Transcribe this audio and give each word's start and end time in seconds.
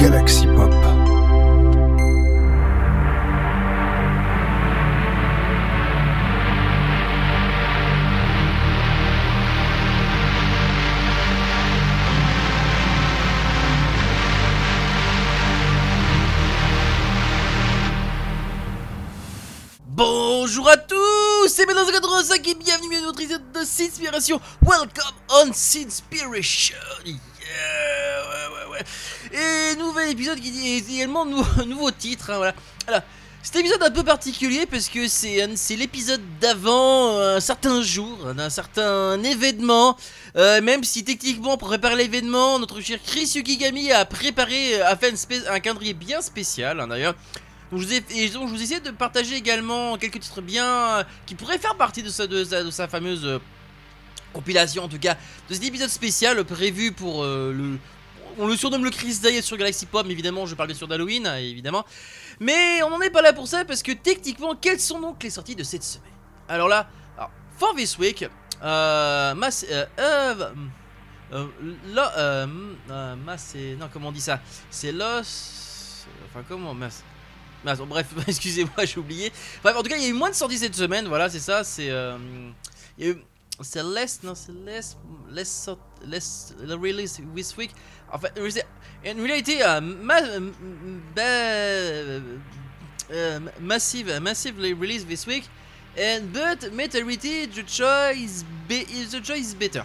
Galaxy 0.00 0.46
Pop. 0.46 0.72
Bonjour 19.86 20.66
à 20.70 20.78
tous, 20.78 21.48
c'est 21.48 21.66
Médose 21.66 21.92
85 21.92 22.48
et 22.48 22.54
bienvenue 22.54 22.96
à 22.96 23.00
notre 23.02 23.20
épisode 23.20 23.52
de 23.52 23.64
Sinspiration. 23.64 24.40
Welcome 24.62 24.88
on 25.28 25.52
Sinspiration. 25.52 26.76
Yeah, 27.04 27.14
ouais, 28.30 28.46
ouais, 28.54 28.69
ouais. 28.69 28.69
Et 29.32 29.76
nouvel 29.76 30.10
épisode 30.10 30.40
qui 30.40 30.76
est 30.76 30.90
également 30.90 31.24
nou- 31.24 31.44
nouveau 31.66 31.90
titre. 31.90 32.30
hein, 32.30 32.36
voilà. 32.36 32.54
Alors, 32.86 33.02
cet 33.42 33.56
épisode 33.56 33.82
un 33.82 33.90
peu 33.90 34.04
particulier 34.04 34.66
parce 34.66 34.88
que 34.88 35.08
c'est 35.08 35.76
l'épisode 35.76 36.20
d'avant 36.40 37.18
un 37.18 37.40
certain 37.40 37.82
jour, 37.82 38.34
d'un 38.34 38.50
certain 38.50 39.22
événement. 39.22 39.96
Euh, 40.36 40.60
même 40.60 40.84
si 40.84 41.04
techniquement 41.04 41.56
pour 41.56 41.68
préparer 41.68 41.96
l'événement, 41.96 42.58
notre 42.58 42.80
cher 42.80 42.98
Chris 43.04 43.32
Yukigami 43.34 43.92
a 43.92 44.04
préparé, 44.04 44.80
a 44.82 44.94
fait 44.96 45.14
un 45.48 45.58
calendrier 45.60 45.94
bien 45.94 46.20
spécial 46.20 46.80
hein, 46.80 46.88
d'ailleurs. 46.88 47.14
Donc 47.72 47.80
je, 47.80 47.86
vous 47.86 48.72
ai, 48.72 48.76
et 48.76 48.80
de 48.80 48.90
partager 48.90 49.36
également 49.36 49.96
quelques 49.96 50.18
titres 50.20 50.40
bien 50.40 50.66
euh, 50.66 51.04
qui 51.26 51.34
pourraient 51.36 51.58
faire 51.58 51.76
partie 51.76 52.02
de 52.02 52.08
sa, 52.08 52.88
fameuse 52.88 53.24
euh, 53.24 53.38
compilation, 54.32 54.84
en 54.84 54.88
tout 54.88 54.98
cas, 54.98 55.16
de 55.48 55.54
cet 55.54 55.64
épisode 55.64 55.88
spécial 55.88 56.42
prévu 56.44 56.92
pour 56.92 57.22
euh, 57.22 57.52
le. 57.52 57.78
On 58.42 58.46
le 58.46 58.56
surnomme 58.56 58.84
le 58.84 58.90
Chris 58.90 59.18
Day 59.22 59.42
sur 59.42 59.56
Galaxy 59.58 59.84
Pop, 59.84 60.06
évidemment, 60.08 60.46
je 60.46 60.54
parle 60.54 60.68
bien 60.68 60.76
sûr 60.76 60.88
d'Halloween, 60.88 61.26
évidemment. 61.38 61.84
Mais 62.40 62.82
on 62.82 62.88
n'en 62.90 63.00
est 63.02 63.10
pas 63.10 63.20
là 63.20 63.32
pour 63.34 63.46
ça 63.46 63.64
parce 63.66 63.82
que 63.82 63.92
techniquement, 63.92 64.54
quelles 64.54 64.80
sont 64.80 64.98
donc 64.98 65.22
les 65.22 65.28
sorties 65.30 65.54
de 65.56 65.62
cette 65.62 65.82
semaine? 65.82 66.10
Alors 66.48 66.66
là, 66.68 66.88
for 67.58 67.74
this 67.74 67.98
week, 67.98 68.24
euh, 68.62 69.34
mass, 69.34 69.66
euh, 69.70 69.84
euh, 69.98 70.34
euh, 71.32 71.46
lo- 71.92 72.00
euh, 72.16 72.46
euh, 72.90 73.16
mass, 73.16 73.54
non, 73.78 73.88
comment 73.92 74.08
on 74.08 74.12
dit 74.12 74.22
ça? 74.22 74.40
C'est 74.70 74.92
Los. 74.92 76.06
Enfin, 76.30 76.42
comment 76.48 76.72
Mass. 76.72 77.04
Mass, 77.62 77.78
bon, 77.78 77.86
bref, 77.86 78.06
excusez-moi, 78.26 78.86
j'ai 78.86 78.98
oublié. 78.98 79.32
Bref, 79.62 79.76
en 79.76 79.82
tout 79.82 79.90
cas, 79.90 79.96
il 79.96 80.02
y 80.02 80.06
a 80.06 80.08
eu 80.08 80.14
moins 80.14 80.30
de 80.30 80.34
sorties 80.34 80.56
cette 80.58 80.74
semaine, 80.74 81.06
voilà, 81.08 81.28
c'est 81.28 81.40
ça, 81.40 81.62
c'est. 81.62 81.90
euh, 81.90 82.16
il 82.98 83.16
c'est 83.62 83.82
less, 83.82 84.22
non, 84.22 84.34
c'est 84.34 84.52
less, 84.64 84.96
less, 85.30 85.50
sort- 85.66 85.78
less 86.06 86.54
release 86.66 87.20
this 87.36 87.54
week. 87.58 87.70
En 88.12 88.18
fait, 88.18 88.32
en 88.38 89.22
réalité, 89.22 89.64
euh, 89.64 89.80
ma, 89.80 90.20
euh, 90.20 90.50
euh, 93.10 93.40
massive, 93.60 94.18
massively 94.20 94.74
released 94.74 95.08
this 95.08 95.26
week, 95.26 95.48
and 95.98 96.32
but 96.32 96.72
majority 96.72 97.46
the 97.46 97.66
choice, 97.66 98.44
be, 98.68 98.84
the 99.10 99.22
choice 99.22 99.50
is 99.50 99.54
better. 99.54 99.82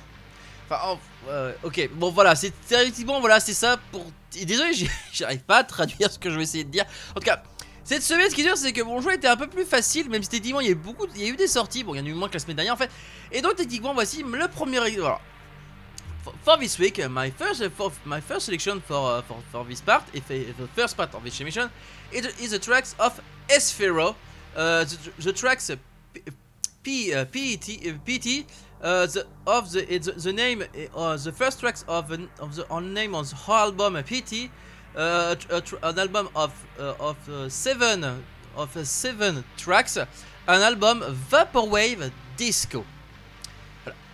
Enfin, 0.69 0.97
oh, 1.29 1.49
ok, 1.63 1.89
bon 1.93 2.11
voilà, 2.11 2.35
c'est 2.35 2.53
effectivement 2.71 3.19
voilà, 3.19 3.39
c'est 3.39 3.53
ça 3.53 3.77
pour. 3.91 4.05
désolé, 4.31 4.73
j'arrive 5.13 5.43
pas 5.43 5.57
à 5.57 5.63
traduire 5.63 6.11
ce 6.11 6.17
que 6.17 6.29
je 6.29 6.37
vais 6.37 6.43
essayer 6.43 6.63
de 6.63 6.71
dire. 6.71 6.85
En 7.11 7.19
tout 7.19 7.25
cas, 7.25 7.43
cette 7.83 8.01
semaine, 8.01 8.29
ce 8.31 8.35
qui 8.35 8.41
est 8.41 8.45
sûr, 8.45 8.57
c'est 8.57 8.73
que 8.73 8.81
mon 8.81 8.99
jeu 8.99 9.13
était 9.13 9.27
un 9.27 9.37
peu 9.37 9.45
plus 9.45 9.65
facile, 9.65 10.09
même 10.09 10.23
si 10.23 10.29
techniquement 10.29 10.61
il 10.61 10.67
y 10.67 10.69
a 10.69 10.73
eu 10.73 10.79
il 11.15 11.21
y 11.21 11.25
a 11.25 11.29
eu 11.29 11.35
des 11.35 11.47
sorties. 11.47 11.83
Bon, 11.83 11.93
il 11.93 11.99
y 11.99 12.01
en 12.01 12.05
a 12.05 12.09
eu 12.09 12.13
moins 12.13 12.27
que 12.27 12.33
la 12.33 12.39
semaine 12.39 12.55
dernière 12.55 12.73
en 12.73 12.77
fait. 12.77 12.89
Et 13.31 13.41
donc 13.41 13.55
techniquement, 13.55 13.93
voici 13.93 14.23
le 14.23 14.47
premier. 14.47 14.79
Voilà. 14.79 15.19
For, 16.41 16.57
this 16.57 16.79
week, 16.79 16.99
uh, 16.99 17.07
my 17.07 17.29
first, 17.29 17.61
uh, 17.61 17.69
for, 17.69 17.91
my 18.03 18.19
first 18.19 18.45
selection 18.45 18.81
for, 18.81 19.17
uh, 19.17 19.21
for 19.21 19.37
for 19.51 19.63
this 19.63 19.81
part, 19.81 20.03
if 20.13 20.27
the 20.27 20.67
first 20.73 20.97
part 20.97 21.13
of 21.13 21.23
this 21.23 21.39
mission, 21.41 21.69
is, 22.11 22.25
is 22.41 22.51
the 22.51 22.59
tracks 22.59 22.95
of 22.99 23.21
Esfero, 23.47 24.15
uh, 24.55 24.83
the, 24.83 25.11
the 25.19 25.33
tracks 25.33 25.69
P, 26.83 27.13
uh, 27.13 27.25
PET, 27.25 27.69
uh, 27.87 27.93
PT, 28.05 28.45
uh, 28.81 29.05
the 29.07 29.25
of 29.45 29.71
the 29.71 29.93
it's 29.93 30.07
the 30.23 30.33
name 30.33 30.63
uh, 30.95 31.17
the 31.17 31.31
first 31.31 31.59
tracks 31.59 31.83
of 31.87 32.11
an, 32.11 32.29
of 32.39 32.55
the 32.55 32.67
on 32.69 32.93
name 32.93 33.15
on 33.15 33.25
the 33.25 33.35
whole 33.35 33.71
album 33.71 34.01
PT, 34.03 34.49
an 34.95 35.99
album 35.99 36.29
of 36.35 36.53
of 36.79 37.17
seven 37.51 38.23
of 38.55 38.87
seven 38.87 39.43
tracks, 39.57 39.97
an 39.97 40.07
album 40.47 41.01
vaporwave 41.01 42.11
disco. 42.37 42.85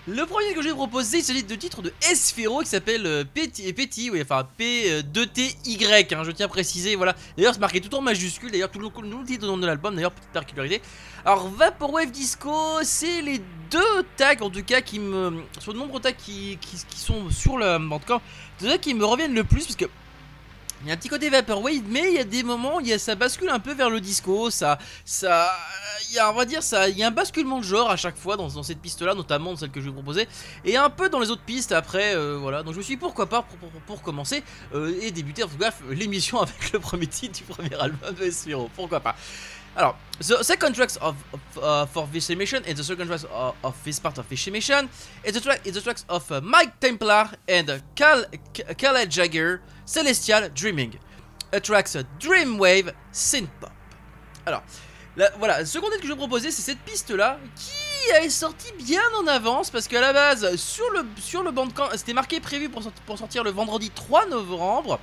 Le 0.07 0.25
premier 0.25 0.55
que 0.55 0.63
je 0.63 0.69
vais 0.69 0.73
proposer, 0.73 1.19
il 1.19 1.23
s'agit 1.23 1.43
de 1.43 1.55
titre 1.55 1.83
de 1.83 1.93
Esfero 2.09 2.61
qui 2.61 2.65
s'appelle 2.65 3.05
euh, 3.05 3.23
Petit, 3.23 3.71
enfin 4.19 4.47
P2TY, 4.59 6.15
hein, 6.15 6.23
je 6.23 6.31
tiens 6.31 6.47
à 6.47 6.49
préciser, 6.49 6.95
voilà. 6.95 7.15
D'ailleurs, 7.37 7.53
c'est 7.53 7.59
marqué 7.59 7.79
tout 7.81 7.93
en 7.93 8.01
majuscule, 8.01 8.49
d'ailleurs, 8.49 8.71
tout 8.71 8.79
le, 8.79 8.87
le 8.87 9.25
titre 9.25 9.55
de 9.55 9.65
l'album, 9.67 9.93
d'ailleurs, 9.93 10.11
petite 10.11 10.31
particularité. 10.31 10.81
Alors, 11.23 11.49
Vaporwave 11.49 12.09
Disco, 12.09 12.51
c'est 12.81 13.21
les 13.21 13.43
deux 13.69 14.03
tags, 14.17 14.41
en 14.41 14.49
tout 14.49 14.63
cas, 14.63 14.81
qui 14.81 14.99
me. 14.99 15.43
Sur 15.59 15.73
de 15.73 15.77
nombreux 15.77 16.01
tags 16.01 16.11
qui, 16.13 16.57
sont 16.95 17.29
sur 17.29 17.59
le. 17.59 17.75
En 17.91 17.99
tout 17.99 18.07
cas, 18.07 18.21
tags 18.59 18.79
qui 18.79 18.95
me 18.95 19.05
reviennent 19.05 19.35
le 19.35 19.43
plus, 19.43 19.65
parce 19.65 19.75
que. 19.75 19.85
Il 20.83 20.87
y 20.87 20.91
a 20.91 20.95
un 20.95 20.97
petit 20.97 21.09
côté 21.09 21.29
Vaporwave, 21.29 21.83
mais 21.87 22.09
il 22.09 22.15
y 22.15 22.19
a 22.19 22.23
des 22.23 22.41
moments, 22.41 22.79
il 22.79 22.87
y 22.87 22.93
a, 22.93 22.97
ça 22.97 23.13
bascule 23.13 23.49
un 23.49 23.59
peu 23.59 23.73
vers 23.73 23.91
le 23.91 23.99
disco, 23.99 24.49
ça. 24.49 24.79
ça 25.05 25.51
il 26.09 26.15
y 26.15 26.19
a, 26.19 26.31
on 26.31 26.33
va 26.33 26.45
dire, 26.45 26.63
ça, 26.63 26.89
il 26.89 26.97
y 26.97 27.03
a 27.03 27.07
un 27.07 27.11
basculement 27.11 27.59
de 27.59 27.63
genre 27.63 27.91
à 27.91 27.97
chaque 27.97 28.17
fois 28.17 28.35
dans, 28.35 28.63
cette 28.63 28.79
piste-là, 28.79 29.13
notamment 29.13 29.55
celle 29.55 29.69
que 29.69 29.79
je 29.79 29.85
vais 29.85 29.91
vous 29.91 30.01
proposer, 30.01 30.27
et 30.65 30.77
un 30.77 30.89
peu 30.89 31.07
dans 31.09 31.19
les 31.19 31.29
autres 31.29 31.43
pistes 31.43 31.71
après, 31.71 32.15
euh, 32.15 32.37
voilà. 32.41 32.63
Donc 32.63 32.73
je 32.73 32.79
me 32.79 32.83
suis 32.83 32.95
dit, 32.95 32.99
pourquoi 32.99 33.27
pas, 33.27 33.45
pour, 33.85 34.01
commencer, 34.01 34.43
euh, 34.73 34.99
et 35.01 35.11
débuter, 35.11 35.43
en 35.43 35.47
tout 35.47 35.57
cas, 35.57 35.71
l'émission 35.91 36.41
avec 36.41 36.71
le 36.71 36.79
premier 36.79 37.07
titre 37.07 37.37
du 37.37 37.43
premier 37.43 37.75
album 37.75 38.15
de 38.19 38.31
Sphero, 38.31 38.69
pourquoi 38.75 38.99
pas. 38.99 39.15
Alors, 39.75 39.97
the 40.19 40.43
second 40.43 40.73
tracks 40.73 40.97
of, 40.97 41.15
of 41.31 41.63
uh, 41.63 41.85
for 41.85 42.05
this 42.11 42.29
emission 42.29 42.61
and 42.67 42.75
the 42.75 42.83
second 42.83 43.07
tracks 43.07 43.25
of, 43.63 43.75
this 43.85 43.99
part 43.99 44.17
of 44.17 44.27
this 44.27 44.45
emission 44.47 44.89
is 45.23 45.31
the 45.31 45.39
track 45.39 45.65
is 45.65 45.75
the 45.75 45.81
tracks 45.81 46.03
of 46.09 46.29
uh, 46.29 46.41
Mike 46.41 46.77
Templar 46.81 47.29
and 47.47 47.69
uh, 47.69 47.77
Cal 47.95 48.25
Khaled 48.77 49.09
Jagger 49.09 49.61
Celestial 49.91 50.51
Dreaming, 50.53 50.93
a 51.51 51.59
tracks 51.59 51.95
uh, 51.95 52.03
Dreamwave 52.19 52.93
Synth 53.11 53.49
Pop. 53.59 53.71
Alors, 54.45 54.63
la- 55.17 55.31
voilà, 55.37 55.59
le 55.59 55.65
second 55.65 55.87
titre 55.87 55.99
que 56.01 56.07
je 56.07 56.13
vais 56.13 56.17
proposer, 56.17 56.49
c'est 56.49 56.61
cette 56.61 56.79
piste-là 56.79 57.39
qui 57.57 58.25
est 58.25 58.29
sortie 58.29 58.71
bien 58.79 59.01
en 59.21 59.27
avance 59.27 59.69
parce 59.69 59.87
qu'à 59.89 59.99
la 59.99 60.13
base, 60.13 60.55
sur 60.55 60.89
le 60.91 61.05
sur 61.19 61.43
le 61.43 61.51
bandcamp, 61.51 61.89
c'était 61.95 62.13
marqué 62.13 62.39
prévu 62.39 62.69
pour, 62.69 62.81
sorti- 62.81 63.01
pour 63.05 63.17
sortir 63.17 63.43
le 63.43 63.51
vendredi 63.51 63.89
3 63.89 64.27
novembre. 64.27 64.99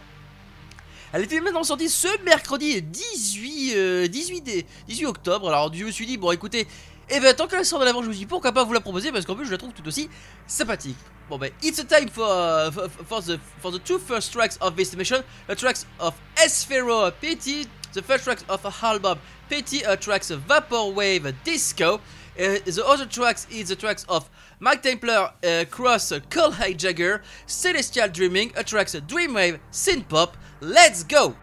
Elle 1.13 1.23
était 1.25 1.41
maintenant 1.41 1.65
sortie 1.65 1.89
ce 1.91 2.09
mercredi 2.25 2.81
18, 2.83 3.73
euh, 3.77 4.09
18, 4.09 4.41
dé- 4.41 4.67
18 4.89 5.07
octobre. 5.07 5.49
Alors 5.49 5.73
je 5.73 5.85
me 5.85 5.91
suis 5.91 6.07
dit, 6.07 6.17
bon 6.17 6.33
écoutez, 6.33 6.67
et 7.11 7.21
ben 7.21 7.35
tant 7.35 7.47
qu'elle 7.47 7.65
sort 7.65 7.81
de 7.81 7.85
l'avant, 7.85 8.03
je 8.03 8.09
me 8.09 8.13
suis 8.13 8.21
dit 8.21 8.27
pourquoi 8.27 8.53
pas 8.53 8.65
vous 8.65 8.73
la 8.73 8.81
proposer 8.81 9.13
parce 9.13 9.25
qu'en 9.25 9.35
plus 9.35 9.47
je 9.47 9.51
la 9.51 9.59
trouve 9.59 9.73
tout 9.73 9.87
aussi 9.87 10.09
sympathique. 10.47 10.97
Bon 11.29 11.39
ben, 11.39 11.51
it's 11.63 11.79
a 11.79 11.85
time 11.85 12.09
for, 12.09 12.27
uh, 12.27 12.71
for, 12.71 12.89
for 12.89 13.23
the, 13.23 13.39
for 13.61 13.71
the 13.71 13.79
two 13.79 13.99
first 13.99 14.33
tracks 14.33 14.57
of 14.61 14.77
this 14.77 14.97
mission, 14.97 15.23
the 15.47 15.55
tracks 15.55 15.87
of 16.01 16.15
Esfero 16.37 17.11
Petit, 17.21 17.67
the 17.93 18.03
first 18.03 18.25
tracks 18.25 18.45
of 18.49 18.65
a 18.65 18.73
album 18.87 19.19
Petit, 19.49 19.85
uh, 19.85 19.97
tracks 19.97 20.31
of 20.31 20.47
Vaporwave 20.47 21.35
Disco, 21.45 21.95
uh, 21.95 22.59
the 22.65 22.85
other 22.87 23.07
tracks 23.07 23.47
is 23.51 23.69
the 23.69 23.77
tracks 23.77 24.05
of 24.09 24.29
Mike 24.61 24.83
Templar 24.83 25.33
uh, 25.45 25.65
Cross 25.71 26.13
uh, 26.13 26.21
Cole 26.31 26.53
Jagger, 26.77 27.23
Celestial 27.47 28.09
Dreaming, 28.09 28.53
a 28.57 28.65
tracks 28.65 28.95
Dreamwave 28.95 29.59
Synth 29.71 30.09
Pop. 30.09 30.37
Let's 30.61 31.05
go! 31.05 31.35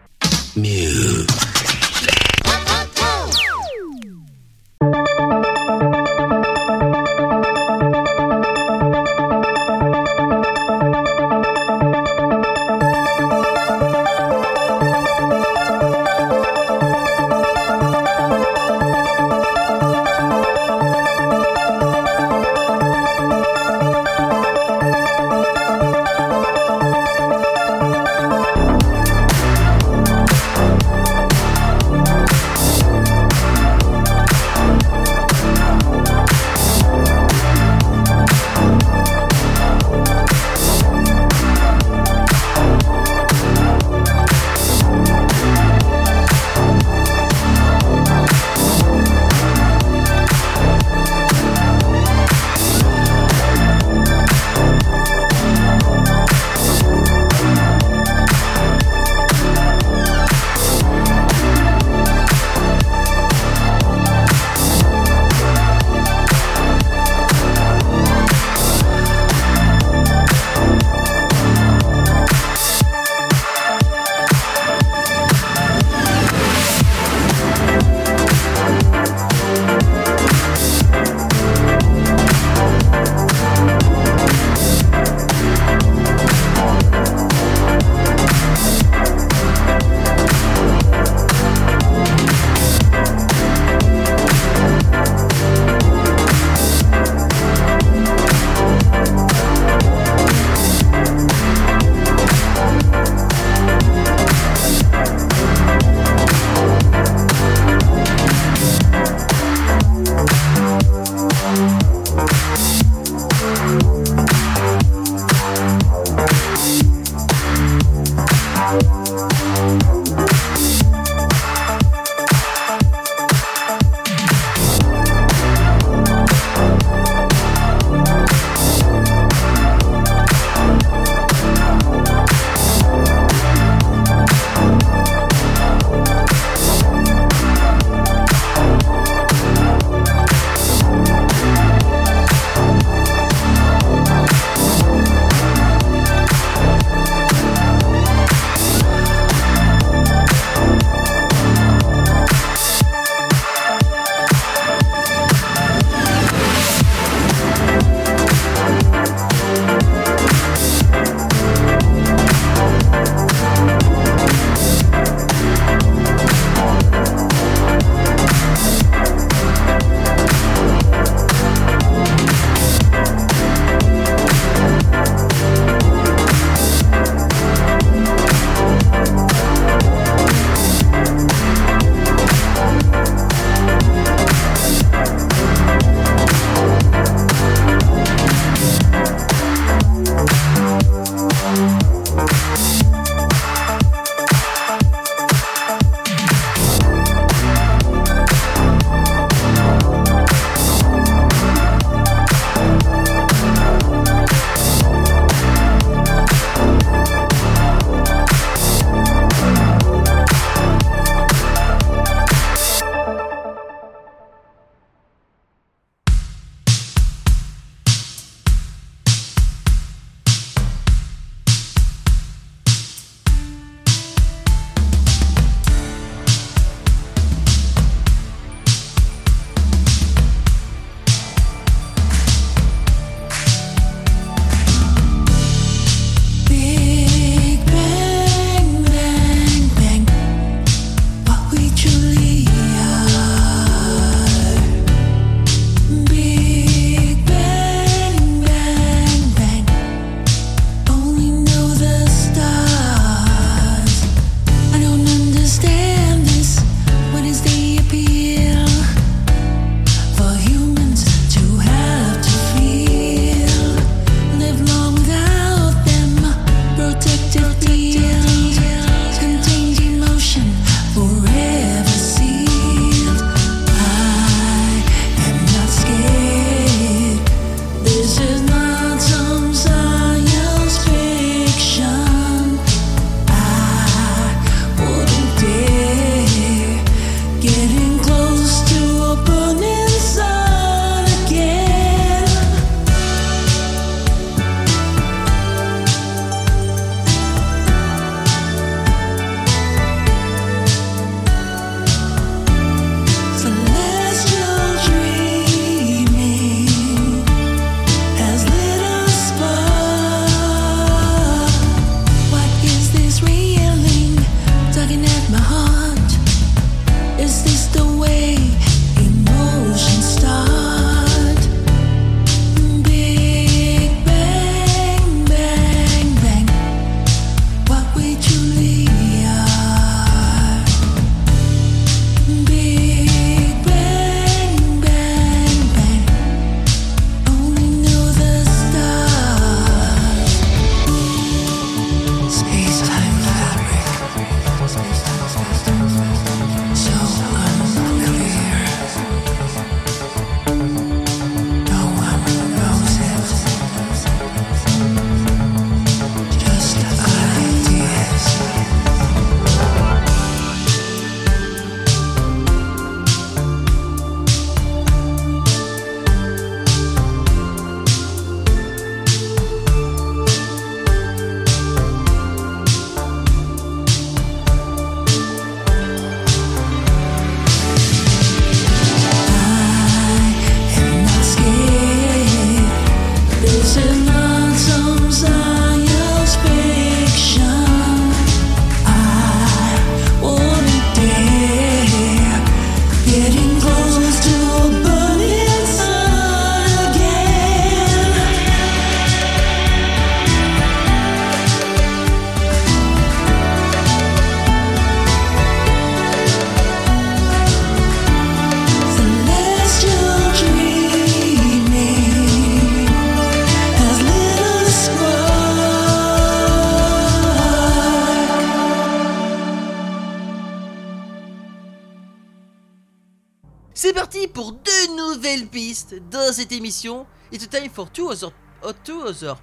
Cette 426.46 426.58
émission. 426.58 427.06
It's 427.32 427.48
time 427.48 427.68
for 427.70 427.90
two 427.90 428.08
other, 428.08 428.30
uh, 428.62 428.72
two 428.84 429.02
other, 429.02 429.36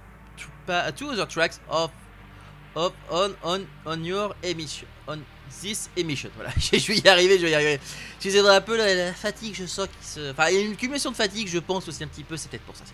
two 0.96 1.10
other 1.10 1.26
tracks 1.26 1.60
of, 1.68 1.90
of 2.74 2.92
on 3.10 3.34
on 3.42 3.66
on 3.84 4.04
your 4.04 4.34
emission, 4.42 4.88
on 5.06 5.18
this 5.60 5.90
emission. 5.96 6.30
Voilà, 6.36 6.50
je 6.56 6.86
vais 6.86 6.98
y 6.98 7.08
arriver, 7.08 7.38
je 7.38 7.44
vais 7.44 7.50
y 7.50 7.54
arriver. 7.54 7.80
Excusez-moi 8.16 8.54
un 8.54 8.60
peu 8.62 8.76
la, 8.76 9.12
fatigue, 9.12 9.54
je 9.54 9.66
sens 9.66 9.86
qu'il 9.86 10.06
se, 10.06 10.30
enfin 10.30 10.48
il 10.48 10.54
y 10.54 10.58
a 10.58 10.60
une 10.62 10.76
cumulation 10.76 11.10
de 11.10 11.16
fatigue, 11.16 11.46
je 11.48 11.58
pense 11.58 11.86
aussi 11.88 12.02
un 12.04 12.08
petit 12.08 12.24
peu. 12.24 12.36
C'est 12.38 12.48
peut-être 12.48 12.64
pour 12.64 12.76
ça. 12.76 12.84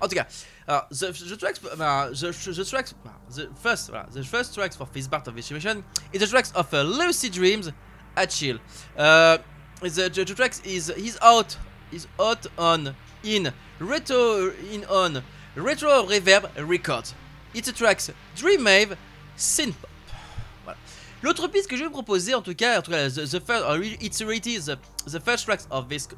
En 0.00 0.06
tout 0.06 0.14
cas, 0.14 0.26
alors, 0.68 0.86
the, 0.90 1.12
the 1.12 1.36
tracks, 1.36 1.60
uh, 1.64 2.10
the, 2.10 2.30
the 2.30 2.64
tracks, 2.64 2.94
the 3.34 3.48
first, 3.60 3.90
uh, 3.90 4.04
the 4.12 4.22
first 4.22 4.54
tracks 4.54 4.76
for 4.76 4.86
this 4.92 5.08
part 5.08 5.26
of 5.26 5.34
this 5.34 5.50
emission 5.50 5.82
is 6.12 6.20
the 6.20 6.28
tracks 6.28 6.52
of 6.54 6.72
uh, 6.72 6.84
Dreams 7.32 7.72
at 8.16 8.30
Chill. 8.30 8.58
Uh, 8.96 9.38
the, 9.80 10.08
the, 10.08 10.24
the 10.24 10.34
tracks 10.34 10.60
is 10.64 10.90
is 10.90 11.18
out 11.20 11.56
is 11.92 12.06
out 12.18 12.46
on 12.58 12.94
in 13.24 13.52
retro 13.80 14.52
in 14.70 14.84
on 14.84 15.22
retro 15.56 16.04
reverb 16.06 16.50
records. 16.68 17.14
It's 17.54 17.68
a 17.68 17.72
tracks 17.72 18.10
Dreamwave 18.36 18.96
synthpop. 19.36 19.88
Voilà. 20.64 20.76
L'autre 21.22 21.48
piste 21.48 21.68
que 21.68 21.76
je 21.76 21.82
vais 21.82 21.88
vous 21.88 21.92
proposer, 21.92 22.34
en 22.34 22.42
tout 22.42 22.54
cas, 22.54 22.78
en 22.78 22.82
tout 22.82 22.90
cas, 22.90 23.08
the, 23.08 23.26
the 23.26 23.40
first, 23.40 23.64
uh, 23.64 23.80
it's 24.00 24.20
already 24.20 24.58
the, 24.58 24.78
the 25.06 25.20
first 25.20 25.44
tracks 25.44 25.66
of 25.70 25.88
this 25.88 26.08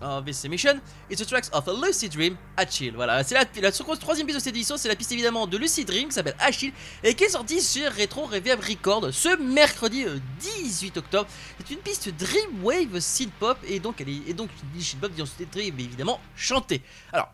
of 0.00 0.24
this 0.24 0.44
emission, 0.44 0.80
it's 1.08 1.20
the 1.20 1.26
tracks 1.26 1.50
of 1.52 1.66
Lucid 1.66 2.12
Dream, 2.12 2.36
Achille. 2.56 2.92
Voilà, 2.94 3.22
c'est 3.24 3.34
la, 3.34 3.44
la, 3.60 3.70
troisième 3.72 4.26
piste 4.26 4.38
de 4.38 4.42
cette 4.42 4.54
édition, 4.54 4.76
c'est 4.76 4.88
la 4.88 4.96
piste 4.96 5.12
évidemment 5.12 5.46
de 5.46 5.56
Lucid 5.56 5.86
Dream 5.86 6.08
qui 6.08 6.14
s'appelle 6.14 6.36
Achille 6.38 6.72
et 7.02 7.14
qui 7.14 7.24
est 7.24 7.30
sortie 7.30 7.60
sur 7.60 7.92
Retro 7.94 8.26
Reverb 8.26 8.60
Record 8.60 9.12
ce 9.12 9.36
mercredi 9.40 10.04
18 10.40 10.96
euh, 10.96 11.00
octobre. 11.00 11.28
C'est 11.58 11.74
une 11.74 11.80
piste 11.80 12.10
Dreamwave 12.16 13.00
Synth 13.00 13.32
Pop 13.38 13.58
et 13.66 13.80
donc 13.80 14.00
elle 14.00 14.08
est 14.08 14.28
et 14.28 14.34
donc 14.34 14.50
synth 14.78 15.00
pop 15.00 15.12
Dream 15.52 15.74
évidemment 15.78 16.20
chantée. 16.36 16.82
Alors 17.12 17.32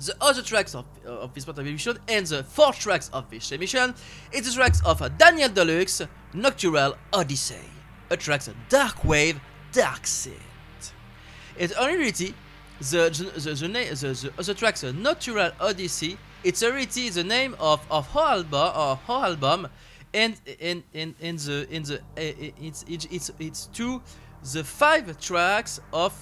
the 0.00 0.14
other 0.20 0.42
tracks 0.42 0.74
of, 0.74 0.84
uh, 1.06 1.24
of 1.24 1.34
this 1.34 1.44
part 1.44 1.58
of 1.58 1.66
emission 1.66 1.94
and 2.08 2.24
the 2.26 2.42
four 2.42 2.72
tracks 2.72 3.10
of 3.12 3.28
this 3.28 3.52
emission 3.52 3.94
it's 4.32 4.48
the 4.48 4.54
tracks 4.54 4.80
of 4.84 5.02
Daniel 5.18 5.50
Deluxe, 5.50 6.02
Noctural 6.34 6.94
Odyssey, 7.12 7.54
a 8.10 8.16
tracks 8.16 8.48
Dark 8.68 9.04
Wave, 9.04 9.40
Dark 9.72 10.06
Sea. 10.06 10.49
It's 11.60 11.76
already 11.76 12.10
the 12.10 12.34
the 12.80 13.10
the, 13.10 13.50
the, 13.54 14.32
the, 14.34 14.42
the 14.42 14.54
tracks 14.54 14.82
Natural 14.82 15.52
Odyssey. 15.60 16.16
It's 16.42 16.62
already 16.62 17.10
the 17.10 17.22
name 17.22 17.54
of 17.60 17.80
of 17.90 18.08
her 18.14 18.40
album 18.40 18.72
or 18.74 18.96
her 18.96 19.26
album, 19.26 19.68
and 20.14 20.40
in 20.58 20.82
in 20.94 21.14
in 21.20 21.36
the 21.36 21.68
in 21.70 21.82
the 21.82 21.96
uh, 22.16 22.56
it's 22.64 22.86
it's 22.88 23.06
it's 23.10 23.30
it's 23.38 23.66
to 23.74 24.00
the 24.54 24.64
five 24.64 25.20
tracks 25.20 25.80
of 25.92 26.14